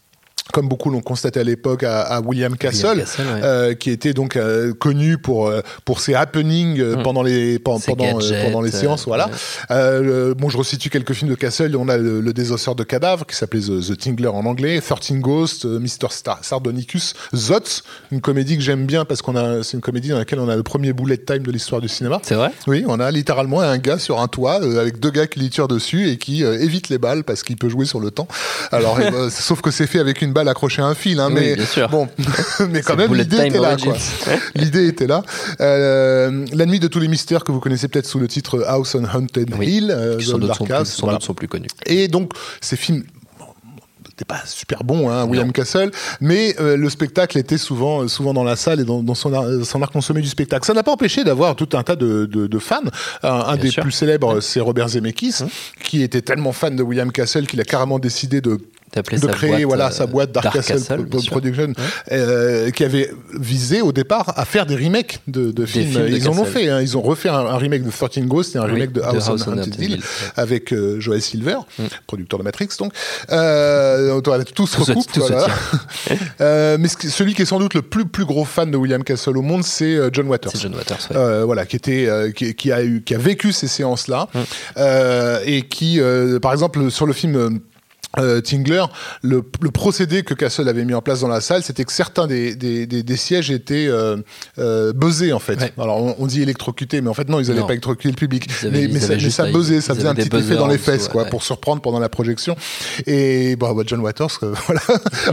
comme 0.52 0.68
beaucoup 0.68 0.90
l'ont 0.90 1.00
constaté 1.00 1.40
à 1.40 1.44
l'époque, 1.44 1.82
à, 1.82 2.00
à 2.02 2.20
William 2.20 2.56
Castle, 2.56 2.98
Castle, 2.98 3.22
ouais. 3.22 3.40
euh, 3.42 3.74
qui 3.74 3.90
était 3.90 4.12
donc 4.12 4.36
euh, 4.36 4.72
connu 4.72 5.18
pour 5.18 5.48
euh, 5.48 5.60
pour 5.84 6.00
ses 6.00 6.14
happenings 6.14 6.78
euh, 6.80 6.96
Mm. 6.96 7.02
pendant 7.02 7.22
les 7.22 7.58
pendant 7.58 7.78
gadgets, 7.94 8.44
pendant 8.44 8.60
les 8.60 8.70
séances, 8.72 9.04
voilà. 9.06 9.30
ouais. 9.70 10.34
Bon, 10.36 10.48
je 10.48 10.58
resitue 10.58 10.90
quelques 10.90 11.12
films 11.12 11.30
de 11.30 11.34
Castle. 11.36 11.76
On 11.76 11.88
a 11.88 11.96
le, 11.96 12.20
le 12.20 12.32
désosseur 12.32 12.74
de 12.74 12.82
cadavres 12.84 13.24
qui 13.26 13.36
s'appelait 13.36 13.60
The, 13.60 13.80
The 13.86 13.96
Tingler 13.98 14.28
en 14.28 14.44
anglais, 14.46 14.80
13 14.80 15.18
Ghosts, 15.20 15.64
Mr. 15.66 16.08
Star 16.10 16.38
Sardonicus, 16.44 17.14
Zotz, 17.34 17.82
une 18.10 18.20
comédie 18.20 18.56
que 18.56 18.62
j'aime 18.62 18.86
bien 18.86 19.04
parce 19.04 19.22
qu'on 19.22 19.36
a 19.36 19.62
c'est 19.62 19.74
une 19.76 19.80
comédie 19.80 20.08
dans 20.08 20.18
laquelle 20.18 20.40
on 20.40 20.48
a 20.48 20.56
le 20.56 20.62
premier 20.62 20.92
bullet 20.92 21.16
time 21.18 21.40
de 21.40 21.50
l'histoire 21.52 21.80
du 21.80 21.88
cinéma. 21.88 22.18
C'est 22.22 22.34
vrai? 22.34 22.50
Oui, 22.66 22.84
on 22.88 22.98
a 23.00 23.10
littéralement 23.10 23.60
un 23.60 23.78
gars 23.78 23.98
sur 23.98 24.20
un 24.20 24.28
toit 24.28 24.54
avec 24.54 24.98
deux 25.00 25.10
gars 25.10 25.26
qui 25.26 25.40
lui 25.40 25.50
tirent 25.50 25.68
dessus 25.68 26.08
et 26.10 26.16
qui 26.18 26.42
évite 26.42 26.88
les 26.88 26.98
balles 26.98 27.24
parce 27.24 27.42
qu'il 27.42 27.56
peut 27.56 27.68
jouer 27.68 27.86
sur 27.86 28.00
le 28.00 28.10
temps. 28.10 28.28
Alors, 28.72 28.96
ben, 28.98 29.30
sauf 29.30 29.60
que 29.60 29.70
c'est 29.70 29.86
fait 29.86 29.98
avec 30.00 30.22
une 30.22 30.32
balle 30.32 30.39
accrochée 30.48 30.82
à 30.82 30.86
un 30.86 30.94
fil, 30.94 31.18
hein, 31.20 31.28
Oui, 31.28 31.34
mais 31.34 31.56
bien 31.56 31.66
sûr. 31.66 31.88
bon, 31.88 32.08
mais 32.70 32.82
quand 32.82 32.96
même 32.96 33.14
l'idée 33.14 33.46
était 33.46 33.58
là. 33.60 33.76
Quoi. 33.76 33.94
L'idée 34.54 34.86
était 34.88 35.06
là. 35.06 35.22
Euh, 35.60 36.44
la 36.52 36.66
nuit 36.66 36.80
de 36.80 36.88
tous 36.88 37.00
les 37.00 37.08
mystères 37.08 37.44
que 37.44 37.52
vous 37.52 37.60
connaissez 37.60 37.88
peut-être 37.88 38.06
sous 38.06 38.18
le 38.18 38.28
titre 38.28 38.64
House 38.66 38.94
on 38.94 39.04
Haunted 39.04 39.54
Oui, 39.58 39.66
Hill, 39.76 39.90
euh, 39.90 40.18
qui 40.18 40.24
sont 40.26 40.38
plus, 40.38 40.48
sans 40.84 41.00
voilà. 41.02 41.18
doute 41.18 41.26
sont 41.26 41.34
plus 41.34 41.48
connus. 41.48 41.68
Et 41.86 42.08
donc, 42.08 42.32
ces 42.60 42.76
films 42.76 43.04
n'étaient 44.06 44.24
pas 44.24 44.40
super 44.46 44.84
bons, 44.84 45.08
hein, 45.10 45.24
William 45.24 45.52
Castle, 45.52 45.90
mais 46.20 46.54
euh, 46.60 46.76
le 46.76 46.90
spectacle 46.90 47.38
était 47.38 47.58
souvent, 47.58 48.02
euh, 48.02 48.08
souvent 48.08 48.34
dans 48.34 48.44
la 48.44 48.56
salle 48.56 48.80
et 48.80 48.84
dans, 48.84 49.02
dans 49.02 49.14
son, 49.14 49.32
art, 49.32 49.44
son 49.64 49.80
art 49.82 49.90
consommé 49.90 50.20
du 50.20 50.28
spectacle. 50.28 50.66
Ça 50.66 50.74
n'a 50.74 50.82
pas 50.82 50.92
empêché 50.92 51.24
d'avoir 51.24 51.56
tout 51.56 51.68
un 51.74 51.82
tas 51.82 51.96
de, 51.96 52.26
de, 52.26 52.46
de 52.46 52.58
fans. 52.58 52.80
Un, 53.22 53.56
des 53.56 53.70
sûr. 53.70 53.82
plus 53.82 53.92
célèbres, 53.92 54.40
c'est 54.40 54.60
Robert 54.60 54.88
Zemeckis, 54.88 55.36
Hum. 55.42 55.48
qui 55.84 56.02
était 56.02 56.22
tellement 56.22 56.52
fan 56.52 56.76
de 56.76 56.82
William 56.82 57.10
Castle 57.12 57.46
qu'il 57.46 57.60
a 57.60 57.64
carrément 57.64 57.98
décidé 57.98 58.40
de 58.40 58.58
de 58.94 59.26
créer 59.28 59.64
voilà 59.64 59.86
euh, 59.88 59.90
sa 59.90 60.06
boîte 60.06 60.32
Dark, 60.32 60.44
Dark 60.52 60.56
Castle. 60.66 61.06
Production 61.30 61.72
euh, 62.10 62.70
qui 62.70 62.84
avait 62.84 63.10
visé 63.38 63.80
au 63.82 63.92
départ 63.92 64.32
à 64.36 64.44
faire 64.44 64.66
des 64.66 64.74
remakes 64.76 65.20
de, 65.28 65.50
de 65.52 65.66
films. 65.66 65.90
films 65.92 66.06
de 66.06 66.16
ils 66.16 66.28
en 66.28 66.36
ont 66.38 66.44
fait 66.44 66.68
hein. 66.68 66.80
ils 66.80 66.96
ont 66.96 67.02
refait 67.02 67.28
un, 67.28 67.34
un 67.38 67.56
remake 67.56 67.84
de 67.84 67.90
13 67.90 68.24
Ghosts 68.26 68.56
et 68.56 68.58
un 68.58 68.64
Oui, 68.64 68.72
remake 68.72 68.92
de 68.92 69.00
House, 69.02 69.28
House 69.28 69.44
on 69.46 69.52
Haunted 69.52 69.80
Hill 69.80 70.00
avec 70.36 70.72
euh, 70.72 70.98
Joel 71.00 71.22
Silver 71.22 71.56
Mm. 71.78 71.84
producteur 72.06 72.38
de 72.38 72.44
Matrix 72.44 72.68
donc 72.78 72.92
euh, 73.30 74.20
tout 74.20 74.66
se 74.66 74.76
recoupe 74.80 75.12
tout 75.12 75.20
se 75.20 75.32
voilà. 75.32 75.46
Euh, 76.40 76.76
mais 76.80 76.88
ce 76.88 77.08
celui 77.08 77.34
qui 77.34 77.42
est 77.42 77.46
sans 77.46 77.58
doute 77.58 77.74
le 77.74 77.82
plus 77.82 78.06
plus 78.06 78.24
gros 78.24 78.44
fan 78.44 78.70
de 78.70 78.76
William 78.76 79.04
Castle 79.04 79.36
au 79.36 79.42
monde 79.42 79.62
c'est 79.64 79.98
John 80.12 80.26
Waters 80.28 80.52
C'est 80.54 80.62
John 80.62 80.74
Waters. 80.74 80.98
ouais. 81.10 81.44
voilà, 81.44 81.66
qui 81.66 81.76
était, 81.76 82.08
qui, 82.34 82.54
qui 82.54 82.72
a 82.72 82.82
eu, 82.82 83.02
qui 83.02 83.14
a 83.14 83.18
vécu 83.18 83.52
ces 83.52 83.68
séances-là, 83.68 84.28
Mm. 84.34 84.38
euh, 84.78 85.40
et 85.44 85.62
qui, 85.62 86.00
par 86.42 86.52
exemple, 86.52 86.90
sur 86.90 87.06
le 87.06 87.12
film. 87.12 87.60
Euh, 88.18 88.40
Tingler, 88.40 88.84
le, 89.22 89.42
le 89.60 89.70
procédé 89.70 90.22
que 90.22 90.34
Castle 90.34 90.68
avait 90.68 90.84
mis 90.84 90.94
en 90.94 91.02
place 91.02 91.20
dans 91.20 91.28
la 91.28 91.40
salle, 91.40 91.62
c'était 91.62 91.84
que 91.84 91.92
certains 91.92 92.26
des, 92.26 92.54
des, 92.56 92.86
des, 92.86 93.02
des 93.02 93.16
sièges 93.16 93.50
étaient 93.50 93.86
euh, 93.88 94.16
euh, 94.58 94.92
buzzés 94.92 95.32
en 95.32 95.38
fait. 95.38 95.60
Ouais. 95.60 95.72
Alors 95.78 96.02
on, 96.02 96.16
on 96.18 96.26
dit 96.26 96.42
électrocutés, 96.42 97.00
mais 97.00 97.08
en 97.08 97.14
fait 97.14 97.28
non, 97.28 97.40
ils 97.40 97.48
n'allaient 97.48 97.60
pas 97.66 97.72
électrocuter 97.72 98.08
le 98.08 98.14
public. 98.16 98.48
Avaient- 98.64 98.88
mais, 98.88 98.98
ça, 99.00 99.14
mais 99.16 99.30
ça 99.30 99.46
buzzait, 99.50 99.80
ça 99.80 99.94
faisait 99.94 100.08
un 100.08 100.14
petit 100.14 100.34
effet 100.36 100.56
dans 100.56 100.66
les 100.66 100.78
fesses, 100.78 101.08
quoi, 101.08 101.22
ouais. 101.24 101.30
pour 101.30 101.42
surprendre 101.42 101.82
pendant 101.82 102.00
la 102.00 102.08
projection. 102.08 102.56
Et 103.06 103.56
bon, 103.56 103.72
bah, 103.72 103.82
John 103.86 104.00
Waters, 104.00 104.38
euh, 104.42 104.54
voilà. 104.66 104.80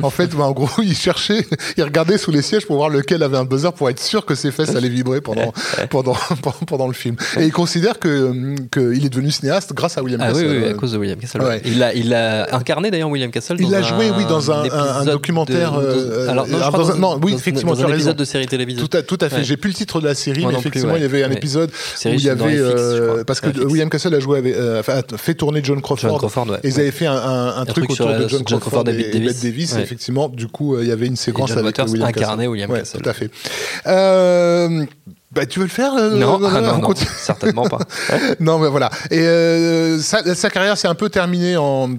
en 0.03 0.09
fait, 0.09 0.27
bah, 0.35 0.43
en 0.45 0.51
gros, 0.51 0.69
il 0.83 0.95
cherchait, 0.95 1.45
il 1.77 1.83
regardait 1.83 2.17
sous 2.17 2.31
les 2.31 2.41
sièges 2.41 2.65
pour 2.67 2.75
voir 2.77 2.89
lequel 2.89 3.23
avait 3.23 3.37
un 3.37 3.45
buzzer 3.45 3.71
pour 3.73 3.89
être 3.89 3.99
sûr 4.01 4.25
que 4.25 4.35
ses 4.35 4.51
fesses 4.51 4.75
allaient 4.75 4.89
vibrer 4.89 5.21
pendant 5.21 5.53
pendant 5.89 6.15
pendant, 6.41 6.57
pendant 6.67 6.87
le 6.87 6.93
film. 6.93 7.15
Et 7.39 7.45
il 7.45 7.51
considère 7.51 7.99
que 7.99 8.55
qu'il 8.71 9.05
est 9.05 9.09
devenu 9.09 9.31
cinéaste 9.31 9.73
grâce 9.73 9.97
à 9.97 10.03
William 10.03 10.21
Ah 10.21 10.27
oui, 10.33 10.43
Castle. 10.43 10.57
oui, 10.63 10.65
à 10.69 10.73
cause 10.73 10.91
de 10.93 10.97
William 10.97 11.17
Castle. 11.19 11.41
Ouais. 11.41 11.61
Il 11.65 11.81
a, 11.83 11.93
il 11.93 12.13
a 12.13 12.47
incarné 12.67 12.91
d'ailleurs 12.91 13.09
William 13.09 13.31
Castle. 13.31 13.55
Il 13.59 13.73
a 13.73 13.81
joué, 13.81 14.11
oui, 14.15 14.25
dans 14.25 14.51
un- 14.51 14.55
un- 14.55 14.59
un 14.59 14.95
épisode 14.97 15.13
documentaire, 15.13 15.79
de- 15.79 15.85
euh, 15.85 16.25
dans- 16.25 16.31
alors, 16.31 16.47
non, 16.47 16.57
euh, 16.57 16.69
dans 16.71 16.95
dans- 16.95 17.19
oui, 17.23 17.33
effectivement, 17.33 17.73
dans 17.73 17.81
un 17.81 17.85
raison. 17.85 17.95
épisode 17.95 18.15
de 18.17 18.25
série 18.25 18.45
télévisée. 18.47 18.81
Tout 18.85 18.97
à, 18.97 19.01
tout 19.01 19.17
à 19.21 19.29
fait. 19.29 19.37
Ouais. 19.37 19.43
J'ai 19.43 19.57
plus 19.57 19.69
le 19.69 19.75
titre 19.75 20.01
de 20.01 20.07
la 20.07 20.15
série, 20.15 20.41
Moi 20.41 20.51
mais 20.51 20.57
plus, 20.57 20.67
effectivement, 20.67 20.93
ouais. 20.93 20.99
il 20.99 21.03
y 21.03 21.05
avait 21.05 21.23
un 21.23 21.29
Ouais. 21.29 21.35
épisode 21.37 21.69
où 21.71 22.09
il 22.09 22.23
y 22.23 22.29
avait 22.29 22.57
euh, 22.57 23.23
parce 23.25 23.39
que. 23.41 23.47
William 23.65 23.89
Castle 23.89 24.13
a 24.13 24.19
joué 24.19 24.39
avec, 24.39 24.53
euh, 24.55 24.81
a 24.85 25.17
fait 25.17 25.33
tourner 25.33 25.61
John 25.63 25.81
Crawford. 25.81 26.09
John 26.09 26.17
Crawford, 26.17 26.49
ouais. 26.49 26.59
Et 26.63 26.67
ils 26.69 26.79
avaient 26.79 26.91
fait 26.91 27.05
un, 27.07 27.65
truc, 27.65 27.89
autour 27.89 28.07
de 28.07 28.27
John, 28.27 28.43
Crawford, 28.43 28.83
et 28.89 29.15
et, 29.15 29.19
Bette 29.19 29.41
Davis. 29.41 29.75
Effectivement, 29.77 30.27
du 30.29 30.47
coup, 30.47 30.75
euh, 30.75 30.83
il 30.83 30.89
y 30.89 30.91
avait 30.91 31.07
une 31.07 31.15
séquence 31.15 31.51
avec 31.51 31.77
William 31.87 32.11
Castle. 32.11 32.47
William 32.47 32.71
Castle. 32.71 33.01
Tout 33.01 33.09
à 33.09 33.13
fait. 33.13 33.29
Euh, 33.87 34.85
bah, 35.31 35.45
tu 35.45 35.59
veux 35.59 35.65
le 35.65 35.71
faire 35.71 35.93
euh, 35.95 36.15
Non, 36.15 36.39
ah, 36.45 36.61
non, 36.61 36.73
on 36.75 36.89
non, 36.89 36.93
certainement 36.95 37.67
pas. 37.67 37.79
non, 38.39 38.59
mais 38.59 38.69
voilà. 38.69 38.89
Et 39.11 39.19
euh, 39.19 39.99
sa, 39.99 40.33
sa 40.35 40.49
carrière 40.49 40.77
s'est 40.77 40.87
un 40.87 40.95
peu 40.95 41.09
terminée 41.09 41.57
en. 41.57 41.89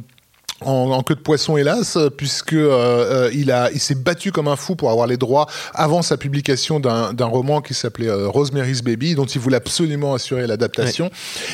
En, 0.65 0.91
en 0.91 1.03
queue 1.05 1.15
de 1.15 1.21
poisson, 1.21 1.57
hélas, 1.57 1.97
puisque 2.17 2.53
euh, 2.53 3.29
euh, 3.29 3.31
il 3.33 3.53
a, 3.53 3.71
il 3.71 3.79
s'est 3.79 3.95
battu 3.95 4.33
comme 4.33 4.49
un 4.49 4.57
fou 4.57 4.75
pour 4.75 4.91
avoir 4.91 5.07
les 5.07 5.17
droits 5.17 5.47
avant 5.73 6.03
sa 6.03 6.17
publication 6.17 6.81
d'un 6.81 7.25
roman 7.27 7.61
qui 7.61 7.75
s'appelait 7.75 8.09
euh, 8.09 8.29
Rosemary's 8.29 8.83
Baby, 8.83 9.15
dont 9.15 9.25
il 9.25 9.41
voulait 9.41 9.57
absolument 9.57 10.15
assurer 10.15 10.49
l'adaptation. 10.49 11.11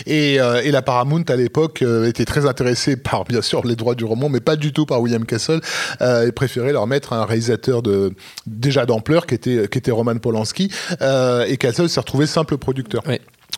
Et, 0.07 0.41
euh, 0.41 0.63
et 0.63 0.71
la 0.71 0.81
Paramount 0.81 1.25
à 1.29 1.37
l'époque 1.37 1.83
euh, 1.83 2.09
était 2.09 2.25
très 2.25 2.47
intéressée 2.47 2.97
par 2.97 3.25
bien 3.25 3.43
sûr 3.43 3.67
les 3.67 3.77
droits 3.77 3.95
du 3.95 4.05
roman, 4.05 4.31
mais 4.31 4.41
pas 4.41 4.57
du 4.57 4.73
tout 4.73 4.87
par 4.87 5.03
William 5.03 5.27
Castle. 5.27 5.61
Euh, 6.01 6.27
et 6.27 6.33
préférait 6.33 6.73
leur 6.73 6.87
mettre 6.87 7.13
un 7.13 7.27
réalisateur 7.27 7.83
de 7.83 8.15
déjà 8.47 8.87
d'ampleur 8.87 9.27
qui 9.27 9.35
était 9.35 9.69
qui 9.69 9.77
était 9.77 9.91
Roman 9.91 10.17
Polanski. 10.17 10.71
Euh, 11.03 11.45
et 11.45 11.59
Castle 11.59 11.91
s'est 11.91 12.01
retrouvé 12.01 12.27
simple 12.27 12.57
producteur. 12.57 13.03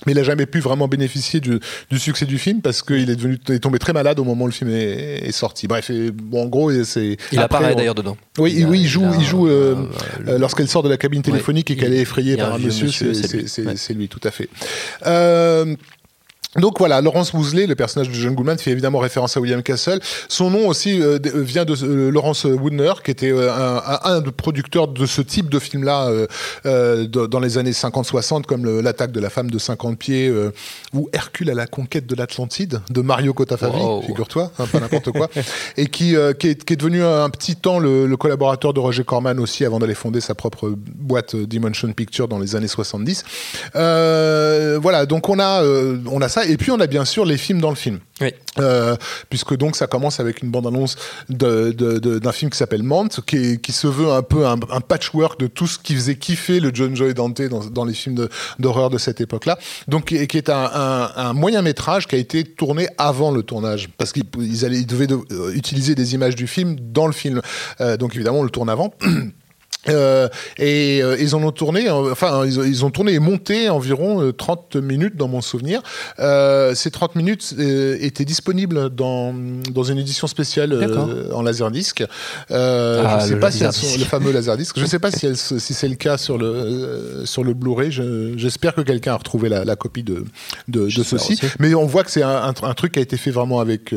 Mais 0.05 0.13
il 0.13 0.17
n'a 0.17 0.23
jamais 0.23 0.47
pu 0.47 0.61
vraiment 0.61 0.89
bénéficier 0.89 1.41
du, 1.41 1.59
du 1.91 1.99
succès 1.99 2.27
du 2.27 2.39
film 2.39 2.61
parce 2.61 2.83
qu'il 2.83 3.09
est 3.09 3.17
devenu 3.17 3.39
il 3.49 3.55
est 3.55 3.59
tombé 3.61 3.79
très 3.79 3.93
malade 3.93 4.19
au 4.21 4.25
moment 4.25 4.45
où 4.45 4.49
le 4.49 4.53
film 4.53 4.71
est, 4.71 5.27
est 5.27 5.33
sorti. 5.33 5.67
Bref, 5.67 5.91
et, 5.91 6.11
bon, 6.11 6.45
en 6.45 6.47
gros, 6.47 6.71
c'est. 6.85 7.17
Il 7.33 7.39
après, 7.39 7.59
apparaît 7.59 7.73
on- 7.73 7.77
d'ailleurs 7.77 7.95
dedans. 7.95 8.17
Oui, 8.39 8.63
a- 8.63 8.67
oui, 8.69 8.81
il 8.83 8.87
joue, 8.89 9.05
il 9.19 9.25
joue 9.25 9.49
euh, 9.49 9.75
euh, 10.29 10.39
lorsqu'elle 10.39 10.69
sort 10.69 10.83
de 10.83 10.89
la 10.89 10.97
cabine 10.97 11.23
téléphonique 11.23 11.71
et 11.71 11.77
qu'elle 11.77 11.93
il- 11.95 11.99
est 11.99 12.03
effrayée 12.03 12.33
il 12.33 12.39
par 12.39 12.55
un 12.55 12.59
monsieur. 12.59 12.87
lui. 12.89 13.67
Ouais. 13.67 13.77
c'est 13.77 13.95
lui, 13.95 14.09
tout 14.09 14.21
à 14.23 14.31
fait. 14.31 14.49
Euh, 15.07 15.75
donc 16.59 16.79
voilà, 16.79 17.01
Laurence 17.01 17.33
Woosley, 17.33 17.67
le 17.67 17.75
personnage 17.75 18.09
de 18.09 18.15
John 18.15 18.35
Goodman, 18.35 18.59
fait 18.59 18.71
évidemment 18.71 18.99
référence 18.99 19.37
à 19.37 19.41
William 19.41 19.63
Castle. 19.63 20.01
Son 20.29 20.51
nom 20.51 20.69
aussi 20.69 21.01
euh, 21.01 21.19
d- 21.19 21.31
vient 21.35 21.65
de 21.65 21.75
euh, 21.85 22.11
Laurence 22.11 22.45
Woodner, 22.45 22.93
qui 23.05 23.11
était 23.11 23.31
euh, 23.33 23.53
un, 23.53 23.77
un, 23.87 23.99
un 24.17 24.21
des 24.21 24.33
producteurs 24.33 24.89
de 24.89 25.07
ce 25.07 25.21
type 25.23 25.49
de 25.51 25.59
film-là 25.59 26.09
euh, 26.09 26.27
euh, 26.67 27.07
dans 27.07 27.41
les 27.41 27.59
années 27.59 27.73
50-60, 27.73 28.43
comme 28.45 28.81
l'attaque 28.81 29.13
de 29.13 29.21
la 29.21 29.31
femme 29.31 29.51
de 29.51 29.59
50 29.59 29.99
pieds 29.99 30.29
euh, 30.29 30.51
ou 30.95 31.09
Hercule 31.13 31.51
à 31.51 31.55
la 31.55 31.67
conquête 31.67 32.07
de 32.07 32.15
l'Atlantide 32.15 32.81
de 32.91 33.01
Mario 33.01 33.33
Cotafavi, 33.35 33.77
Wow. 33.79 34.03
figure-toi, 34.03 34.51
hein, 34.59 34.65
pas 34.71 34.81
n'importe 34.81 35.11
quoi, 35.13 35.29
et 35.77 35.87
qui, 35.87 36.17
euh, 36.17 36.33
qui, 36.33 36.49
est, 36.49 36.65
qui 36.65 36.73
est 36.73 36.77
devenu 36.77 37.03
un 37.05 37.29
petit 37.31 37.57
temps 37.57 37.79
le, 37.79 38.07
le 38.07 38.17
collaborateur 38.17 38.73
de 38.73 38.81
Roger 38.81 39.05
Corman 39.05 39.39
aussi 39.39 39.65
avant 39.65 39.79
d'aller 39.79 39.95
fonder 39.95 40.21
sa 40.21 40.35
propre 40.35 40.73
boîte 40.77 41.35
euh, 41.35 41.47
Dimension 41.47 41.93
Picture 41.93 42.29
dans 42.29 42.39
les 42.39 42.57
années 42.57 42.69
70. 42.69 43.25
Euh, 43.75 44.79
voilà, 44.81 45.07
donc 45.07 45.29
on 45.29 45.39
a, 45.39 45.63
euh, 45.63 45.99
on 46.11 46.21
a 46.23 46.29
ça, 46.29 46.46
et 46.51 46.57
puis 46.57 46.71
on 46.71 46.81
a 46.81 46.87
bien 46.87 47.05
sûr 47.05 47.25
les 47.25 47.37
films 47.39 47.61
dans 47.61 47.71
le 47.71 47.77
film. 47.77 47.99
Oui. 48.21 48.29
Euh, 48.59 48.97
puisque 49.29 49.55
donc 49.57 49.77
ça 49.77 49.87
commence 49.87 50.21
avec 50.21 50.43
une 50.43 50.51
bande-annonce 50.51 50.97
de- 51.29 51.73
de- 51.73 51.99
de- 51.99 52.19
d'un 52.19 52.33
film 52.33 52.51
qui 52.51 52.57
s'appelle 52.57 52.83
Mante, 52.83 53.21
qui, 53.27 53.59
se 53.73 53.87
veut 53.87 54.11
un 54.11 54.23
peu 54.23 54.47
un, 54.47 54.57
un 54.71 54.81
patchwork 54.81 55.39
de 55.39 55.47
tout 55.49 55.67
ce 55.67 55.79
qui 55.79 55.95
faisait 55.95 56.17
kiffer 56.17 56.61
le 56.61 56.71
John 56.73 56.97
Joy 56.97 57.13
Dante 57.13 57.43
dans, 57.43 57.65
dans 57.67 57.85
les 57.85 57.93
films 57.93 58.27
d'horreur 58.59 58.89
de, 58.89 58.97
cette 58.99 59.21
époque-là. 59.21 59.59
Donc 59.89 60.07
qui, 60.07 60.27
qui 60.27 60.39
est 60.39 60.49
un, 60.49 60.71
un- 60.73 61.11
un 61.17 61.33
moyen 61.35 61.61
métrage 61.61 62.07
qui 62.07 62.15
a 62.15 62.19
été 62.19 62.45
tourné 62.45 62.89
avant 62.97 63.31
le 63.31 63.43
tournage, 63.43 63.89
parce 63.99 64.13
qu'ils 64.13 64.25
ils 64.41 64.87
devaient 64.87 65.07
de- 65.07 65.19
euh, 65.33 65.53
utiliser 65.55 65.95
des 65.95 66.15
images 66.15 66.37
du 66.37 66.47
film 66.47 66.77
dans 66.81 67.07
le 67.07 67.13
film. 67.13 67.43
Euh, 67.83 67.97
donc 67.99 68.15
évidemment 68.15 68.41
on 68.41 68.45
le 68.45 68.51
tourne 68.51 68.71
avant. 68.71 68.95
Euh, 69.89 70.29
et 70.59 71.01
euh, 71.03 71.17
ils 71.21 71.35
en 71.35 71.43
ont 71.43 71.53
tourné, 71.53 71.89
euh, 71.89 72.11
enfin 72.13 72.45
ils, 72.45 72.59
ont- 72.61 72.65
ils 72.65 72.85
ont 72.85 72.91
tourné 72.91 73.13
et 73.13 73.19
monté 73.19 73.69
environ 73.69 74.23
euh, 74.23 74.33
30 74.33 74.77
minutes 74.77 75.17
dans 75.17 75.29
mon 75.29 75.41
souvenir. 75.41 75.83
Ces 76.19 76.91
30 76.91 77.15
minutes 77.17 77.55
étaient 78.01 78.25
disponibles 78.25 78.91
dans, 78.91 79.35
dans 79.73 79.83
une 79.85 79.99
édition 79.99 80.27
spéciale 80.27 80.73
en 81.33 81.43
laserdisc. 81.43 82.05
Ah, 82.51 83.19
je 83.21 83.27
sais 83.29 83.35
le 83.35 83.41
pas 83.41 83.51
si 83.51 83.59
sont- 83.73 83.99
le 83.99 84.05
fameux 84.05 84.33
laserdisc. 84.33 84.79
Je 84.79 84.85
sais 84.85 84.99
pas 84.99 85.11
si, 85.17 85.27
elles 85.27 85.37
se- 85.37 85.59
si 85.59 85.75
c'est 85.75 85.89
le 85.89 85.95
cas 85.97 86.17
sur 86.19 86.39
le 86.39 87.23
sur 87.25 87.45
le 87.45 87.55
Blu-ray. 87.55 87.91
Je- 87.93 88.35
J'espère 88.37 88.75
que 88.75 88.81
quelqu'un 88.83 89.13
a 89.13 89.17
retrouvé 89.17 89.49
la, 89.49 89.65
la 89.65 89.77
copie 89.77 90.03
de 90.03 90.25
de, 90.69 90.89
ceci. 90.89 91.15
aussi. 91.15 91.41
Mais 91.61 91.75
on 91.75 91.87
voit 91.87 92.05
que 92.05 92.11
c'est 92.11 92.23
un, 92.23 92.43
un 92.43 92.53
tr- 92.53 92.67
un 92.67 92.75
truc 92.75 92.93
qui 92.93 92.99
a 92.99 93.03
été 93.03 93.17
fait 93.17 93.31
vraiment 93.31 93.61
avec 93.61 93.95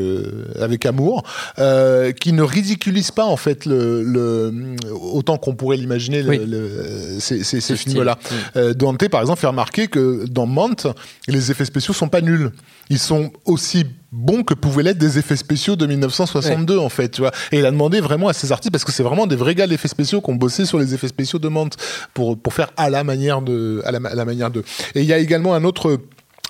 avec 0.60 0.86
amour, 0.86 1.24
qui 1.58 2.34
ne 2.34 2.44
ridiculise 2.44 3.12
pas 3.12 3.26
en 3.26 3.38
fait 3.38 3.66
le, 3.66 4.04
le 4.04 4.54
autant 5.02 5.38
qu'on 5.38 5.56
pourrait 5.56 5.79
Oui. 6.28 6.40
le- 6.46 7.18
ces, 7.20 7.62
films-là. 7.62 8.18
Euh, 8.56 8.74
Dante, 8.74 9.08
par 9.10 9.22
exemple, 9.22 9.40
fait 9.40 9.48
remarquer 9.48 9.88
que 9.88 10.26
dans 10.28 10.46
Mante, 10.46 10.88
les 11.28 11.52
effets 11.52 11.66
spéciaux 11.66 11.94
sont 11.94 12.10
pas 12.10 12.22
nuls. 12.22 12.52
Ils 12.90 13.00
sont 13.00 13.32
aussi 13.46 13.86
bons 14.12 14.44
que 14.44 14.54
pouvaient 14.56 14.84
l'être 14.84 14.98
des 14.98 15.20
effets 15.20 15.36
spéciaux 15.36 15.76
de 15.76 15.86
1962 15.86 16.80
en 16.80 16.90
fait 16.90 17.10
tu 17.10 17.22
vois 17.22 17.32
et 17.52 17.60
il 17.60 17.66
a 17.68 17.70
demandé 17.70 18.02
vraiment 18.02 18.28
à 18.28 18.34
ces 18.34 18.52
artistes 18.52 18.72
parce 18.72 18.84
que 18.84 18.92
c'est 18.92 19.04
vraiment 19.04 19.28
des 19.28 19.36
vrais 19.36 19.54
gars 19.54 19.68
d'effets 19.68 19.88
spéciaux 19.88 20.20
qui 20.20 20.32
ont 20.32 20.36
bossé 20.36 20.66
sur 20.66 20.80
les 20.80 20.96
effets 20.96 21.08
spéciaux 21.08 21.38
de 21.38 21.48
Mante 21.48 21.78
pour 22.16 22.36
pour 22.36 22.56
faire 22.56 22.72
à 22.76 22.90
la 22.90 23.04
manière 23.04 23.44
de 23.44 23.84
à 23.86 23.92
la, 23.92 24.00
à 24.10 24.16
la 24.16 24.26
manière 24.26 24.50
de 24.50 24.64
et 24.96 25.02
il 25.02 25.06
y 25.06 25.14
a 25.14 25.20
également 25.20 25.54
un 25.54 25.64
autre 25.64 26.00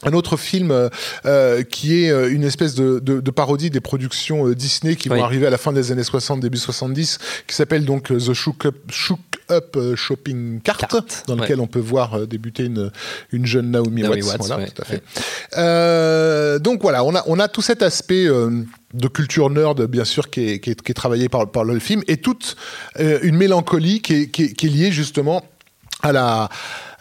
un 0.04 0.14
autre 0.14 0.38
film 0.38 0.72
euh, 0.72 0.90
euh, 1.26 1.64
qui 1.64 2.04
est 2.04 2.10
euh, 2.12 2.32
une 2.32 2.44
espèce 2.44 2.74
de, 2.76 3.00
de, 3.00 3.20
de 3.20 3.32
parodie 3.32 3.70
des 3.70 3.82
productions 3.82 4.48
euh, 4.48 4.56
Disney 4.56 4.96
qui 4.96 5.10
Oui. 5.10 5.18
vont 5.18 5.24
arriver 5.26 5.48
à 5.48 5.50
la 5.50 5.58
fin 5.58 5.74
des 5.74 5.92
années 5.92 6.04
60, 6.04 6.40
début 6.40 6.58
70, 6.58 7.18
qui 7.48 7.56
s'appelle 7.56 7.86
donc 7.86 8.08
The 8.08 8.34
Shook 8.34 8.66
Up, 8.66 8.76
Shook 8.90 9.20
Up 9.52 9.78
Shopping 9.96 10.62
Cart, 10.62 10.78
dans 11.28 11.36
ouais. 11.36 11.42
lequel 11.42 11.60
on 11.60 11.68
peut 11.68 11.80
voir 11.80 12.28
débuter 12.28 12.66
une, 12.66 12.92
une 13.32 13.46
jeune 13.46 13.72
Naomi, 13.72 14.04
Naomi 14.04 14.22
Watts. 14.22 14.32
Watts, 14.40 14.48
voilà, 14.48 14.64
ouais, 14.64 14.70
tout 14.70 14.82
à 14.82 14.86
fait. 14.86 14.96
ouais. 14.96 15.02
Euh, 15.58 16.60
donc 16.60 16.82
voilà, 16.82 17.04
on 17.04 17.16
a, 17.16 17.24
on 17.28 17.40
a 17.40 17.48
tout 17.48 17.62
cet 17.62 17.82
aspect 17.82 18.26
euh, 18.28 18.64
de 18.94 19.08
culture 19.08 19.50
nerd, 19.50 19.86
bien 19.88 20.06
sûr, 20.06 20.30
qui 20.30 20.50
est, 20.50 20.60
qui 20.60 20.72
est, 20.72 20.82
qui 20.82 20.92
est 20.92 20.96
travaillé 20.96 21.30
par, 21.30 21.50
par 21.52 21.64
le 21.64 21.80
film, 21.80 22.04
et 22.08 22.18
toute 22.18 22.56
une 23.00 23.36
mélancolie 23.36 24.02
qui 24.02 24.14
est, 24.16 24.28
qui 24.30 24.44
est, 24.46 24.54
qui 24.54 24.68
est 24.68 24.70
liée 24.70 24.92
justement 24.92 25.44
à 26.02 26.12
la- 26.12 26.50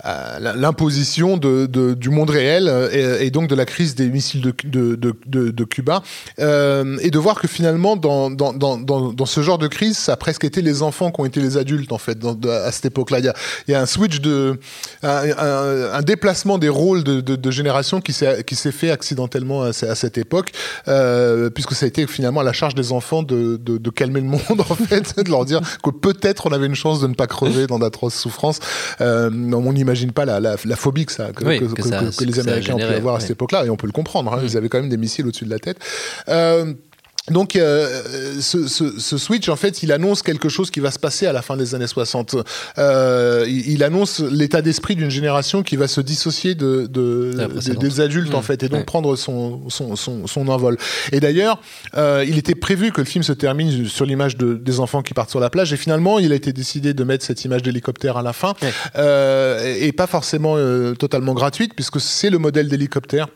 l'imposition 0.04 1.36
de, 1.36 1.66
de- 1.66 1.94
du 1.94 2.10
monde 2.10 2.30
réel 2.30 2.68
euh, 2.68 3.18
et, 3.20 3.30
donc 3.30 3.48
de 3.48 3.54
la 3.54 3.64
crise 3.64 3.94
des 3.94 4.08
missiles 4.08 4.40
de, 4.40 4.94
de, 4.94 5.64
Cuba. 5.64 6.02
Euh, 6.38 6.96
et 7.02 7.10
de 7.10 7.18
voir 7.18 7.40
que 7.40 7.48
finalement 7.48 7.96
dans, 7.96 8.30
dans, 8.30 8.52
dans, 8.52 8.78
dans, 8.78 9.26
ce 9.26 9.40
genre 9.42 9.58
de 9.58 9.66
crise 9.66 9.98
ça 9.98 10.12
a 10.12 10.16
presque 10.16 10.44
été 10.44 10.62
les 10.62 10.82
enfants 10.82 11.10
qui 11.10 11.20
ont 11.20 11.24
été 11.24 11.40
les 11.40 11.56
adultes 11.56 11.92
en 11.92 11.98
fait 11.98 12.18
à 12.48 12.72
cette 12.72 12.86
époque-là. 12.86 13.18
Il 13.18 13.24
y 13.24 13.28
a, 13.28 13.34
il 13.66 13.72
y 13.72 13.74
a 13.74 13.80
un 13.80 13.86
switch 13.86 14.20
de 14.20 14.58
un, 15.02 15.22
un- 15.92 16.02
déplacement 16.02 16.58
des 16.58 16.68
rôles 16.68 17.04
de, 17.04 17.20
de, 17.20 17.50
génération 17.50 18.00
qui 18.00 18.12
s'est 18.12 18.42
qui 18.44 18.54
s'est 18.56 18.72
fait 18.72 18.90
accidentellement 18.90 19.62
à, 19.62 19.72
ce- 19.72 19.86
à 19.86 19.94
cette 19.94 20.16
époque 20.16 20.52
euh, 20.86 21.50
puisque 21.50 21.74
ça 21.74 21.84
a 21.84 21.88
été 21.88 22.06
finalement 22.06 22.40
à 22.40 22.44
la 22.44 22.52
charge 22.52 22.74
des 22.74 22.92
enfants 22.92 23.22
de, 23.22 23.56
de, 23.56 23.78
de 23.78 23.90
calmer 23.90 24.20
le 24.20 24.26
monde 24.26 24.40
en 24.60 24.74
fait 24.74 25.18
de 25.22 25.30
leur 25.30 25.44
dire 25.44 25.60
que 25.82 25.90
peut-être 25.90 26.46
on 26.46 26.52
avait 26.52 26.66
une 26.66 26.74
chance 26.74 27.00
de 27.00 27.06
ne 27.06 27.14
pas 27.14 27.26
crever 27.26 27.66
dans 27.66 27.78
d'atroces 27.78 28.14
souffrances. 28.14 28.60
Euh, 29.00 29.30
on 29.52 29.74
n'imagine 29.88 30.12
pas 30.12 30.24
la, 30.24 30.38
la, 30.40 30.56
la 30.64 30.76
phobie 30.76 31.06
que, 31.06 31.12
ça, 31.12 31.32
que, 31.32 31.44
Oui, 31.44 31.58
que, 31.58 31.64
que 31.64 31.72
que- 31.74 31.82
ça- 31.82 32.00
que- 32.00 32.16
que 32.16 32.24
les 32.24 32.38
Américains 32.38 32.74
ont 32.74 32.78
pu 32.78 32.84
avoir 32.84 33.14
à 33.16 33.20
cette 33.20 33.30
époque-là, 33.30 33.64
et 33.64 33.70
on 33.70 33.76
peut 33.76 33.86
le 33.86 33.92
comprendre. 33.92 34.32
hein, 34.32 34.38
Mm. 34.42 34.46
Ils 34.46 34.56
avaient 34.56 34.68
quand 34.68 34.80
même 34.80 34.88
des 34.90 34.96
missiles 34.96 35.26
au-dessus 35.26 35.44
de 35.44 35.50
la 35.50 35.58
tête. 35.58 35.78
Euh, 36.28 36.74
donc 37.30 37.56
euh, 37.56 38.02
ce, 38.40 38.66
ce, 38.66 38.98
ce 38.98 39.18
switch, 39.18 39.48
en 39.48 39.56
fait, 39.56 39.82
il 39.82 39.92
annonce 39.92 40.22
quelque 40.22 40.48
chose 40.48 40.70
qui 40.70 40.80
va 40.80 40.90
se 40.90 40.98
passer 40.98 41.26
à 41.26 41.32
la 41.32 41.42
fin 41.42 41.56
des 41.56 41.74
années 41.74 41.86
60. 41.86 42.36
Euh, 42.78 43.44
il, 43.48 43.70
il 43.72 43.84
annonce 43.84 44.20
l'état 44.20 44.62
d'esprit 44.62 44.96
d'une 44.96 45.10
génération 45.10 45.62
qui 45.62 45.76
va 45.76 45.88
se 45.88 46.00
dissocier 46.00 46.54
de, 46.54 46.86
de- 46.86 47.32
des 47.78 48.00
adultes, 48.00 48.34
en 48.34 48.40
Mm. 48.40 48.42
fait, 48.42 48.62
et 48.62 48.68
donc 48.68 48.78
Ouais. 48.80 48.84
prendre 48.84 49.16
son, 49.16 49.68
son, 49.68 49.96
son, 49.96 50.26
son 50.26 50.48
envol. 50.48 50.76
Et 51.12 51.20
d'ailleurs, 51.20 51.60
euh, 51.96 52.24
il 52.26 52.38
était 52.38 52.54
prévu 52.54 52.92
que 52.92 53.00
le 53.00 53.06
film 53.06 53.22
se 53.24 53.32
termine 53.32 53.86
sur 53.86 54.04
l'image 54.06 54.36
de, 54.36 54.54
des 54.54 54.80
enfants 54.80 55.02
qui 55.02 55.14
partent 55.14 55.30
sur 55.30 55.40
la 55.40 55.50
plage, 55.50 55.72
et 55.72 55.76
finalement, 55.76 56.18
il 56.18 56.32
a 56.32 56.34
été 56.34 56.52
décidé 56.52 56.94
de 56.94 57.04
mettre 57.04 57.24
cette 57.24 57.44
image 57.44 57.62
d'hélicoptère 57.62 58.16
à 58.16 58.22
la 58.22 58.32
fin, 58.32 58.54
Ouais. 58.62 58.70
euh, 58.96 59.74
et, 59.80 59.88
et 59.88 59.92
pas 59.92 60.06
forcément 60.06 60.54
euh, 60.56 60.94
totalement 60.94 61.34
gratuite, 61.34 61.72
puisque 61.74 62.00
c'est 62.00 62.30
le 62.30 62.38
modèle 62.38 62.68
d'hélicoptère 62.68 63.28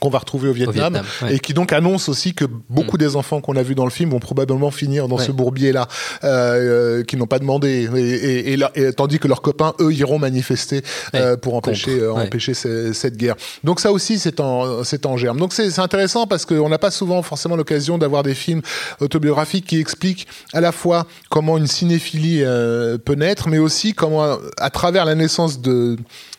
qu'on 0.00 0.08
va 0.10 0.18
retrouver 0.18 0.48
au 0.48 0.52
Vietnam, 0.52 0.92
Vietnam, 0.94 1.04
ouais. 1.22 1.34
et 1.36 1.38
qui 1.38 1.54
donc 1.54 1.72
annonce 1.72 2.08
aussi 2.08 2.34
que 2.34 2.44
beaucoup 2.70 2.96
des 2.98 3.14
enfants 3.16 3.40
qu'on 3.40 3.56
a 3.56 3.62
vus 3.62 3.74
dans 3.74 3.84
le 3.84 3.90
film 3.90 4.10
vont 4.10 4.18
probablement 4.20 4.70
finir 4.70 5.06
dans 5.08 5.16
Ouais. 5.18 5.24
ce 5.24 5.32
bourbier-là, 5.32 5.86
euh, 6.24 6.98
euh, 7.00 7.02
qu'ils 7.04 7.18
n'ont 7.18 7.26
pas 7.26 7.38
demandé, 7.38 7.88
et, 7.94 8.00
et- 8.00 8.52
et 8.52 8.56
là- 8.56 8.70
et 8.74 8.92
tandis 8.92 9.18
que 9.18 9.28
leurs 9.28 9.42
copains, 9.42 9.74
eux, 9.80 9.92
iront 9.92 10.18
manifester 10.18 10.82
euh, 11.14 11.36
pour 11.36 11.54
empêcher, 11.54 12.00
euh, 12.00 12.12
empêcher 12.14 12.54
ce- 12.54 12.92
cette 12.92 13.16
guerre. 13.16 13.36
Donc 13.64 13.80
ça 13.80 13.92
aussi, 13.92 14.18
c'est 14.18 14.40
en, 14.40 14.82
c'est 14.84 15.04
en 15.06 15.16
germe. 15.16 15.38
Donc 15.38 15.52
c'est 15.52 15.70
c'est 15.70 15.80
intéressant 15.80 16.26
parce 16.26 16.44
qu'on 16.46 16.68
n'a 16.68 16.78
pas 16.78 16.90
souvent 16.90 17.22
forcément 17.22 17.56
l'occasion 17.56 17.98
d'avoir 17.98 18.22
des 18.22 18.34
films 18.34 18.62
autobiographiques 19.00 19.66
qui 19.66 19.78
expliquent 19.78 20.26
à 20.52 20.60
la 20.60 20.72
fois 20.72 21.06
comment 21.28 21.58
une 21.58 21.66
cinéphilie 21.66 22.42
euh, 22.42 22.98
peut 22.98 23.14
naître, 23.14 23.48
mais 23.48 23.58
aussi 23.58 23.92
comment, 23.94 24.38
à 24.58 24.70
travers 24.70 25.04
la 25.04 25.14
naissance 25.14 25.60
de 25.60 25.96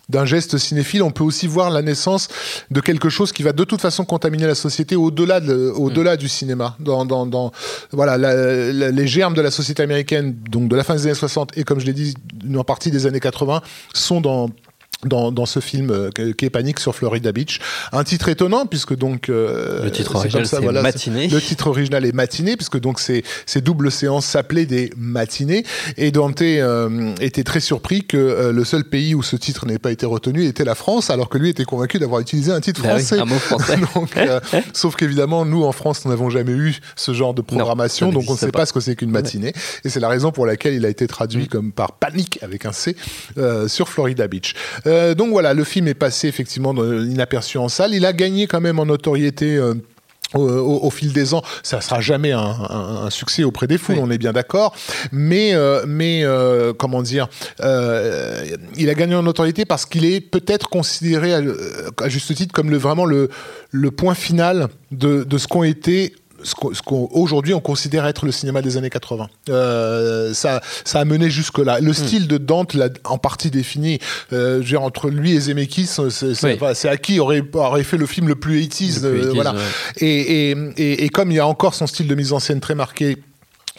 d'un 0.09 0.25
geste 0.25 0.57
cinéphile, 0.57 1.01
on 1.01 1.11
peut 1.11 1.23
aussi 1.23 1.47
voir 1.47 1.69
la 1.71 1.81
naissance 1.81 2.27
de 2.71 2.81
quelque 2.81 3.09
chose 3.09 3.31
qui 3.31 3.41
va 3.41 3.53
de 3.53 3.63
toute 3.63 3.79
façon 3.81 4.03
contaminer 4.03 4.45
la 4.47 4.55
société 4.55 4.95
au-delà 4.95 5.39
de, 5.39 5.71
au-delà 5.75 6.17
du 6.17 6.27
cinéma. 6.27 6.75
Dans, 6.79 7.05
dans, 7.05 7.25
dans 7.25 7.51
voilà 7.91 8.17
la- 8.17 8.71
la- 8.73 8.91
les 8.91 9.07
germes 9.07 9.33
de 9.33 9.41
la 9.41 9.51
société 9.51 9.81
américaine, 9.81 10.35
donc 10.49 10.67
de 10.67 10.75
la 10.75 10.83
fin 10.83 10.95
des 10.95 11.05
années 11.05 11.15
60 11.15 11.57
et 11.57 11.63
comme 11.63 11.79
je 11.79 11.85
l'ai 11.85 11.93
dit, 11.93 12.13
une 12.43 12.61
partie 12.63 12.91
des 12.91 13.05
années 13.05 13.21
80, 13.21 13.61
sont 13.93 14.19
dans 14.21 14.49
dans, 15.07 15.31
dans 15.31 15.45
ce 15.45 15.59
film 15.59 15.89
euh, 15.91 16.09
qui 16.11 16.45
est 16.45 16.49
Panique 16.49 16.79
sur 16.79 16.95
Florida 16.95 17.31
Beach. 17.31 17.59
Un 17.91 18.03
titre 18.03 18.29
étonnant 18.29 18.65
puisque 18.65 18.95
donc 18.95 19.29
euh, 19.29 19.83
Le 19.83 19.91
titre 19.91 20.15
original, 20.15 20.45
c'est 20.47 20.59
voilà, 20.61 20.81
Matinée. 20.81 21.27
Le 21.27 21.41
titre 21.41 21.67
original 21.67 22.05
est 22.05 22.11
Matinée 22.11 22.55
puisque 22.55 22.79
donc 22.79 22.99
ces, 22.99 23.23
ces 23.45 23.61
doubles 23.61 23.91
séances 23.91 24.25
s'appelaient 24.25 24.65
des 24.65 24.91
matinées 24.97 25.63
et 25.97 26.11
Dante 26.11 26.41
euh, 26.41 27.13
était 27.21 27.43
très 27.43 27.59
surpris 27.59 28.03
que 28.03 28.17
euh, 28.17 28.51
le 28.51 28.63
seul 28.63 28.83
pays 28.83 29.15
où 29.15 29.23
ce 29.23 29.35
titre 29.35 29.65
n'ait 29.65 29.79
pas 29.79 29.91
été 29.91 30.05
retenu 30.05 30.45
était 30.45 30.65
la 30.65 30.75
France 30.75 31.09
alors 31.09 31.29
que 31.29 31.37
lui 31.37 31.49
était 31.49 31.65
convaincu 31.65 31.99
d'avoir 31.99 32.21
utilisé 32.21 32.51
un 32.51 32.61
titre 32.61 32.81
Bah 32.81 32.95
oui, 32.95 33.03
français. 33.03 33.19
un 33.19 33.25
mot 33.25 33.35
français. 33.35 33.77
donc, 33.95 34.15
euh, 34.17 34.39
sauf 34.73 34.95
qu'évidemment, 34.95 35.45
nous, 35.45 35.63
en 35.63 35.71
France, 35.71 36.05
nous 36.05 36.11
n'avons 36.11 36.29
jamais 36.29 36.51
eu 36.51 36.79
ce 36.95 37.13
genre 37.13 37.33
de 37.33 37.41
programmation, 37.41 38.11
donc 38.11 38.25
on 38.29 38.33
ne 38.33 38.37
sait 38.37 38.51
pas. 38.51 38.59
pas. 38.59 38.65
ce 38.65 38.73
que 38.73 38.79
c'est 38.79 38.95
qu'une 38.95 39.11
matinée. 39.11 39.53
Et 39.83 39.89
c'est 39.89 39.99
la 39.99 40.09
raison 40.09 40.31
pour 40.31 40.45
laquelle 40.45 40.73
il 40.73 40.85
a 40.85 40.89
été 40.89 41.07
traduit 41.07 41.47
comme 41.47 41.71
par 41.71 41.93
panique, 41.93 42.39
avec 42.41 42.65
un 42.65 42.71
C, 42.71 42.95
euh, 43.37 43.67
sur 43.67 43.89
Florida 43.89 44.27
Beach. 44.27 44.55
Euh, 44.93 45.15
donc 45.15 45.29
voilà, 45.31 45.53
le 45.53 45.63
film 45.63 45.87
est 45.87 45.93
passé 45.93 46.27
effectivement 46.27 46.73
inaperçu 46.73 47.57
en 47.57 47.69
salle. 47.69 47.93
Il 47.93 48.05
a 48.05 48.13
gagné 48.13 48.47
quand 48.47 48.61
même 48.61 48.79
en 48.79 48.85
notoriété. 48.85 49.55
euh, 49.57 49.73
au, 50.35 50.39
au- 50.49 50.87
au 50.87 50.89
fil 50.89 51.13
des 51.13 51.35
ans, 51.35 51.43
ça 51.61 51.79
sera 51.79 52.01
jamais 52.01 52.31
un, 52.31 52.39
un- 52.39 53.05
un 53.05 53.09
succès 53.11 53.43
auprès 53.43 53.67
des 53.67 53.77
foules, 53.77 53.97
Oui. 53.97 54.01
on 54.03 54.09
est 54.09 54.17
bien 54.17 54.33
d'accord. 54.33 54.73
Mais, 55.11 55.53
euh, 55.53 55.83
mais 55.87 56.21
euh, 56.23 56.73
comment 56.73 57.03
dire, 57.03 57.27
euh, 57.61 58.43
il 58.75 58.89
a 58.89 58.95
gagné 58.95 59.13
en 59.13 59.21
notoriété 59.21 59.63
parce 59.65 59.85
qu'il 59.85 60.05
est 60.05 60.21
peut-être 60.21 60.69
considéré 60.69 61.35
à, 61.35 61.41
à 62.01 62.09
juste 62.09 62.33
titre 62.33 62.51
comme 62.51 62.71
le, 62.71 62.77
vraiment 62.77 63.05
le, 63.05 63.29
le 63.69 63.91
point 63.91 64.15
final 64.15 64.69
de, 64.91 65.23
de 65.23 65.37
ce 65.37 65.47
qu'ont 65.47 65.63
été 65.63 66.15
ce 66.43 66.55
qu'au- 66.55 66.73
ce 66.73 66.81
qu'aujourd'hui 66.81 67.53
on 67.53 67.59
considère 67.59 68.05
être 68.05 68.25
le 68.25 68.31
cinéma 68.31 68.61
des 68.61 68.77
années 68.77 68.89
80. 68.89 69.27
Euh, 69.49 70.33
ça, 70.33 70.61
ça 70.85 70.99
a 70.99 71.05
mené 71.05 71.29
jusque-là. 71.29 71.79
Hmm. 71.81 71.85
Le 71.85 71.93
style 71.93 72.27
de 72.27 72.37
Dante 72.37 72.73
l'a 72.73 72.89
en 73.05 73.17
partie 73.17 73.49
défini. 73.49 73.99
Euh, 74.31 74.59
dire, 74.61 74.81
entre 74.81 75.09
lui 75.09 75.33
et 75.35 75.39
Zemeckis, 75.39 75.87
c'est 76.09 76.43
Oui. 76.43 76.57
enfin, 76.61 76.73
à 76.89 76.97
qui 76.97 77.19
aurait, 77.19 77.43
aurait 77.53 77.83
fait 77.83 77.97
le 77.97 78.05
film 78.05 78.27
le 78.27 78.35
plus 78.35 78.61
80s. 78.61 79.01
Le 79.03 79.09
plus 79.11 79.19
euh, 79.21 79.31
80s, 79.31 79.33
voilà. 79.35 79.53
ouais. 79.53 79.59
Et, 79.97 80.51
et, 80.51 80.57
et, 80.77 81.03
et 81.05 81.09
comme 81.09 81.31
il 81.31 81.35
y 81.35 81.39
a 81.39 81.47
encore 81.47 81.73
son 81.73 81.87
style 81.87 82.07
de 82.07 82.15
mise 82.15 82.33
en 82.33 82.39
scène 82.39 82.59
très 82.59 82.75
marqué 82.75 83.17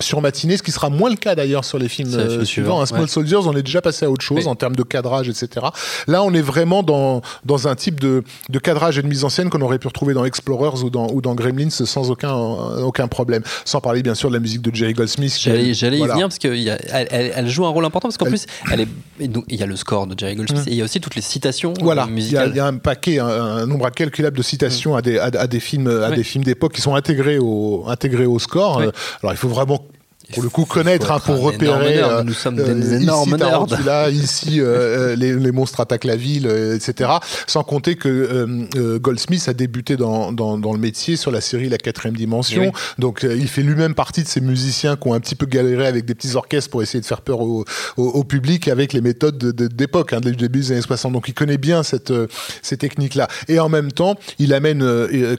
sur 0.01 0.21
Matinée, 0.21 0.57
ce 0.57 0.63
qui 0.63 0.73
sera 0.73 0.91
moins 0.91 1.09
le 1.11 1.17
cas 1.17 1.35
d'ailleurs 1.37 1.65
sur 1.65 1.79
les 1.79 1.89
films 1.89 2.13
euh, 2.15 2.45
suivants. 2.45 2.81
Un 2.81 2.87
Small 2.87 3.03
ouais. 3.03 3.07
Soldiers, 3.07 3.37
on 3.37 3.57
est 3.57 3.63
déjà 3.63 3.81
passé 3.81 4.05
à 4.05 4.11
autre 4.11 4.25
chose 4.25 4.39
Oui. 4.39 4.47
en 4.47 4.57
termes 4.57 4.75
de 4.75 4.83
cadrage, 4.83 5.29
etc. 5.29 5.67
Là, 6.09 6.23
on 6.25 6.35
est 6.35 6.43
vraiment 6.43 6.83
dans, 6.83 7.23
dans 7.45 7.69
un 7.69 7.77
type 7.77 8.01
de, 8.01 8.25
de 8.49 8.59
cadrage 8.59 8.99
et 8.99 9.03
de 9.03 9.07
mise 9.07 9.23
en 9.25 9.29
scène 9.29 9.51
qu'on 9.51 9.61
aurait 9.61 9.79
pu 9.79 9.87
retrouver 9.87 10.13
dans 10.15 10.25
Explorers 10.25 10.83
ou 10.83 10.91
dans, 10.91 11.09
ou 11.11 11.21
dans 11.21 11.35
Gremlins 11.37 11.71
sans 11.71 12.11
aucun, 12.11 12.35
aucun 12.35 13.07
problème. 13.07 13.43
Sans 13.65 13.81
parler 13.81 14.03
bien 14.03 14.15
sûr 14.17 14.31
de 14.31 14.35
la 14.35 14.41
musique 14.41 14.63
de 14.63 14.75
Jerry 14.75 14.95
Goldsmith. 14.95 15.39
J'allais, 15.41 15.73
voilà. 15.99 16.15
y 16.15 16.17
venir 16.17 16.27
parce 16.27 16.39
qu'elle 16.39 16.69
elle, 16.91 17.33
elle, 17.37 17.49
joue 17.49 17.65
un 17.65 17.71
rôle 17.71 17.85
important 17.85 18.09
parce 18.09 18.17
qu'en 18.19 18.27
plus, 18.27 18.47
elle 18.73 18.81
est, 18.81 18.89
il 19.21 19.57
y 19.57 19.63
a 19.63 19.67
le 19.67 19.77
score 19.77 20.07
de 20.09 20.19
Jerry 20.19 20.35
Goldsmith 20.35 20.67
et 20.67 20.71
il 20.71 20.77
y 20.77 20.81
a 20.83 20.85
aussi 20.85 21.01
toutes 21.01 21.15
les 21.15 21.23
citations 21.23 21.71
euh, 21.73 21.83
Voilà, 21.85 22.03
il 22.03 22.09
y, 22.09 22.11
a- 22.11 22.15
musicales. 22.15 22.51
il 22.51 22.57
y 22.57 22.61
a 22.61 22.67
un 22.67 22.77
paquet, 22.79 23.21
un, 23.21 23.27
un 23.29 23.67
nombre 23.67 23.87
incalculable 23.87 24.37
de 24.37 24.43
citations 24.43 24.97
à, 24.97 25.03
des, 25.03 25.19
à, 25.19 25.27
à 25.27 25.47
des 25.47 25.61
films, 25.61 25.87
à 25.87 26.11
Ouais. 26.11 26.17
des 26.17 26.25
films 26.25 26.43
d'époque 26.45 26.73
qui 26.73 26.81
sont 26.81 26.95
intégrés 26.97 27.39
au, 27.39 27.85
intégrés 27.89 28.27
au 28.27 28.39
score. 28.41 28.79
Euh, 28.79 28.91
alors 29.23 29.33
il 29.33 29.37
faut 29.37 29.49
vraiment 29.49 29.84
pour 30.33 30.43
le 30.43 30.49
coup 30.49 30.65
connaître 30.65 31.11
hein, 31.13 31.21
pour 31.21 31.41
repérer 31.41 31.99
euh, 32.03 32.23
Nous 32.25 32.33
sommes 32.33 32.59
euh, 32.59 32.75
des 32.75 32.95
énormes 32.95 33.29
ici. 33.31 33.39
Tarantula, 33.39 34.11
ici 34.11 34.61
euh, 34.61 34.65
euh, 35.13 35.17
les, 35.17 35.35
les 35.35 35.53
monstres 35.53 35.81
attaquent 35.81 36.05
la 36.05 36.17
ville 36.17 36.47
euh, 36.47 36.75
etc 36.77 37.11
sans 37.47 37.63
compter 37.63 37.97
que 37.97 38.09
euh, 38.09 38.99
Goldsmith 38.99 39.47
a 39.49 39.53
débuté 39.53 39.97
dans, 39.97 40.33
dans, 40.33 40.57
dans 40.59 40.73
le 40.73 40.79
métier 40.79 41.17
sur 41.17 41.31
la 41.31 41.41
série 41.41 41.69
La 41.69 41.79
quatrième 41.79 42.17
dimension 42.17 42.63
Oui. 42.63 42.71
donc 42.99 43.25
il 43.29 43.49
fait 43.49 43.63
lui-même 43.63 43.95
partie 43.95 44.23
de 44.23 44.29
ces 44.29 44.41
musiciens 44.41 44.97
qui 44.97 45.09
ont 45.09 45.15
un 45.15 45.21
petit 45.21 45.35
peu 45.35 45.47
galéré 45.47 45.87
avec 45.87 46.05
des 46.05 46.15
petits 46.15 46.35
orchestres 46.37 46.71
pour 46.71 46.83
essayer 46.83 47.01
de 47.01 47.07
faire 47.07 47.21
peur 47.21 47.41
au, 47.41 47.65
au, 47.97 48.03
au 48.05 48.25
public 48.25 48.69
avec 48.69 48.93
les 48.93 49.01
méthodes 49.01 49.37
de- 49.39 49.53
de- 49.53 49.67
d'époque 49.69 50.13
hein, 50.13 50.21
du 50.21 50.35
début 50.37 50.61
des 50.61 50.73
années 50.73 50.81
60 50.83 51.13
donc 51.13 51.29
il 51.29 51.35
connaît 51.35 51.59
bien 51.59 51.83
cette, 51.83 52.11
euh, 52.11 52.27
ces 52.63 52.77
techniques 52.77 53.15
là 53.15 53.29
et 53.49 53.59
en 53.61 53.69
même 53.69 53.93
temps 53.93 54.17
il 54.39 54.55
amène 54.55 54.83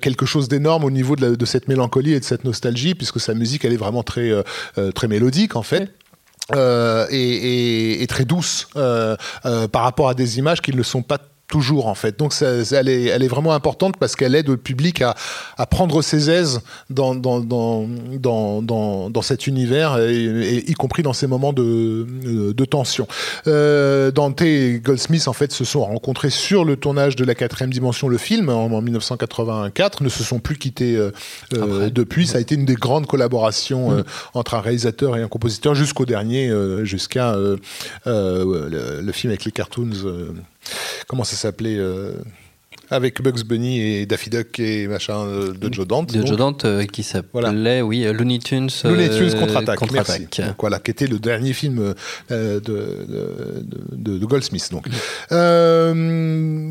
quelque 0.01 0.25
chose 0.25 0.47
d'énorme 0.47 0.83
au 0.83 0.91
niveau 0.91 1.15
de, 1.15 1.21
la- 1.29 1.35
de 1.35 1.45
cette 1.45 1.67
mélancolie 1.67 2.13
et 2.13 2.19
de 2.19 2.25
cette 2.25 2.43
nostalgie 2.43 2.95
puisque 2.95 3.19
sa 3.19 3.33
musique 3.33 3.65
elle 3.65 3.73
est 3.73 3.77
vraiment 3.77 4.03
très, 4.03 4.31
très 4.91 5.07
mélodique 5.07 5.55
en 5.55 5.63
fait. 5.63 5.91
Euh, 6.55 7.07
et, 7.09 7.17
et- 7.19 8.03
et 8.03 8.07
très 8.07 8.23
douce 8.23 8.67
euh, 8.75 9.15
euh, 9.47 9.67
par 9.67 9.81
rapport 9.81 10.09
à 10.09 10.13
des 10.13 10.37
images 10.37 10.61
qui 10.61 10.71
ne 10.71 10.77
le 10.77 10.83
sont 10.83 11.01
pas 11.01 11.17
toujours 11.47 11.87
en 11.87 11.95
fait. 11.95 12.17
Donc 12.17 12.33
ça, 12.33 12.65
ça- 12.65 12.79
elle, 12.79 12.89
est, 12.89 13.03
elle 13.05 13.23
est 13.23 13.27
vraiment 13.27 13.53
importante 13.53 13.97
parce 13.97 14.15
qu'elle 14.15 14.33
aide 14.35 14.47
le 14.47 14.57
public 14.57 15.01
à, 15.01 15.15
à 15.57 15.65
prendre 15.65 16.01
ses 16.01 16.29
aises 16.29 16.61
dans, 16.89 17.13
dans, 17.15 17.39
dans, 17.39 17.87
dans, 18.19 18.61
dans, 18.61 19.09
dans 19.09 19.21
cet 19.21 19.47
univers, 19.47 19.97
et, 19.99 20.23
et 20.25 20.71
y 20.71 20.73
compris 20.73 21.03
dans 21.03 21.13
ces 21.13 21.27
moments 21.27 21.53
de, 21.53 22.05
de 22.53 22.65
tension. 22.65 23.07
Euh, 23.47 24.11
Dante 24.11 24.41
et 24.41 24.81
Goldsmith 24.83 25.27
en 25.27 25.33
fait 25.33 25.51
se 25.51 25.65
sont 25.65 25.85
rencontrés 25.85 26.29
sur 26.31 26.65
le 26.65 26.75
tournage 26.77 27.15
de 27.15 27.23
la 27.25 27.35
quatrième 27.35 27.71
dimension, 27.71 28.07
le 28.07 28.17
film, 28.17 28.49
en, 28.49 28.65
en 28.65 28.81
1984, 28.81 30.03
ne 30.03 30.09
se 30.09 30.23
sont 30.23 30.39
plus 30.39 30.57
quittés 30.57 30.95
euh, 30.95 31.11
euh, 31.53 31.89
depuis. 31.89 32.27
Ça 32.27 32.37
a 32.39 32.41
été 32.41 32.55
une 32.55 32.65
des 32.65 32.75
grandes 32.75 33.05
collaborations 33.07 33.91
euh, 33.91 34.03
entre 34.33 34.55
un 34.55 34.61
réalisateur 34.61 35.15
et 35.15 35.21
un 35.21 35.27
compositeur 35.27 35.75
jusqu'au 35.75 36.05
dernier, 36.05 36.51
jusqu'à 36.83 37.35
le, 37.35 37.59
le 39.01 39.11
film 39.11 39.31
avec 39.31 39.45
les 39.45 39.51
cartoons. 39.51 39.89
Comment 41.07 41.23
ça 41.23 41.35
s'appelait 41.35 41.77
euh, 41.77 42.13
avec 42.89 43.21
Bugs 43.21 43.43
Bunny 43.45 43.81
et 43.81 44.05
Daffy 44.05 44.29
Duck 44.29 44.59
et 44.59 44.87
machin 44.87 45.25
euh, 45.25 45.53
de 45.53 45.73
Joe 45.73 45.87
Dante. 45.87 46.11
De 46.11 46.19
donc. 46.19 46.27
Joe 46.27 46.37
Dante 46.37 46.65
euh, 46.65 46.85
qui 46.85 47.03
s'appelait, 47.03 47.29
Voilà. 47.33 47.83
oui, 47.85 48.05
euh, 48.05 48.13
Looney 48.13 48.39
Tunes. 48.39 48.69
Looney 48.83 49.09
Tunes 49.09 49.33
contre-attaque, 49.39 49.79
contre-attaque. 49.79 50.19
merci. 50.19 50.41
Donc 50.43 50.55
voilà, 50.59 50.79
qui 50.79 50.91
était 50.91 51.07
le 51.07 51.19
dernier 51.19 51.53
film 51.53 51.93
euh, 52.31 52.59
de, 52.59 53.65
de, 53.91 54.25
Goldsmith. 54.25 54.69
Donc 54.71 54.87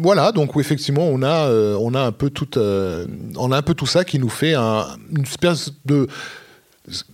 voilà, 0.02 0.32
donc 0.32 0.56
effectivement 0.56 1.06
on 1.06 1.22
a 1.22 1.48
on 1.78 1.94
a 1.94 2.00
un 2.00 2.12
peu 2.12 2.30
tout 2.30 2.58
on 2.58 3.52
a 3.52 3.56
un 3.56 3.62
peu 3.62 3.74
tout 3.74 3.86
ça 3.86 4.04
qui 4.04 4.18
nous 4.18 4.28
fait 4.28 4.54
un, 4.54 4.86
une 5.16 5.22
espèce 5.22 5.72
de 5.84 6.08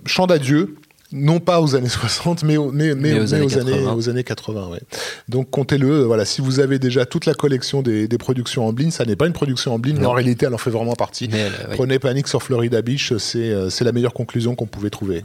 chant 0.06 0.26
d'adieu. 0.26 0.76
Non 1.12 1.40
pas 1.40 1.60
aux 1.60 1.74
années 1.74 1.88
60, 1.88 2.44
mais, 2.44 2.56
au- 2.56 2.70
mais, 2.70 2.94
mais, 2.94 3.12
Mais 3.14 3.20
aux 3.20 3.22
mais 3.24 3.34
années 3.34 3.44
aux, 3.46 3.58
années, 3.58 3.72
80. 3.72 3.94
aux 3.94 4.08
années 4.08 4.24
80. 4.24 4.68
ouais. 4.68 4.80
Donc 5.28 5.50
comptez-le, 5.50 6.02
voilà, 6.04 6.24
si 6.24 6.40
vous 6.40 6.60
avez 6.60 6.78
déjà 6.78 7.04
toute 7.04 7.26
la 7.26 7.34
collection 7.34 7.82
des, 7.82 8.06
des 8.06 8.18
productions 8.18 8.66
Amblin, 8.66 8.90
ça 8.90 9.04
n'est 9.04 9.16
pas 9.16 9.26
une 9.26 9.32
production 9.32 9.74
Amblin, 9.74 9.94
mais 9.94 10.00
Non. 10.02 10.10
en 10.10 10.12
réalité 10.12 10.46
elle 10.46 10.54
en 10.54 10.58
fait 10.58 10.70
vraiment 10.70 10.94
partie. 10.94 11.28
Mais 11.32 11.38
elle, 11.38 11.52
euh, 11.52 11.66
oui. 11.70 11.74
Prenez 11.76 11.98
Panic 11.98 12.28
sur 12.28 12.42
Florida 12.42 12.80
Beach, 12.80 13.12
c'est 13.18 13.38
euh, 13.50 13.70
c'est 13.70 13.84
la 13.84 13.90
meilleure 13.92 14.14
conclusion 14.14 14.54
qu'on 14.54 14.66
pouvait 14.66 14.90
trouver. 14.90 15.24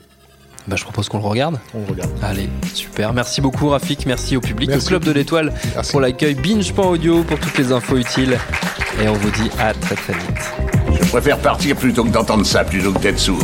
Bah, 0.68 0.76
je 0.76 0.84
propose 0.84 1.08
qu'on 1.10 1.20
le 1.20 1.26
regarde. 1.26 1.60
On 1.76 1.82
le 1.82 1.86
regarde. 1.86 2.10
Allez, 2.24 2.50
super. 2.74 3.14
Merci 3.14 3.40
beaucoup 3.40 3.70
Rafik, 3.70 4.08
merci 4.08 4.36
au 4.36 4.42
public, 4.42 4.70
Merci 4.70 4.88
au 4.88 4.90
Club 4.90 5.04
de 5.06 5.12
l'Étoile 5.12 5.54
pour 5.92 6.02
l'accueil, 6.02 6.34
binge.audio 6.34 7.24
pour 7.24 7.40
toutes 7.40 7.60
les 7.60 7.72
infos 7.72 7.98
utiles. 7.98 8.40
Et 9.04 9.08
on 9.08 9.14
vous 9.14 9.30
dit 9.30 9.52
à 9.60 9.74
très 9.76 9.94
très 9.96 10.14
vite. 10.14 11.00
Je 11.04 11.10
préfère 11.10 11.38
partir 11.38 11.76
plutôt 11.76 12.04
que 12.04 12.10
d'entendre 12.10 12.46
ça, 12.46 12.64
plutôt 12.64 12.92
que 12.94 13.00
d'être 13.00 13.20
sourd. 13.20 13.44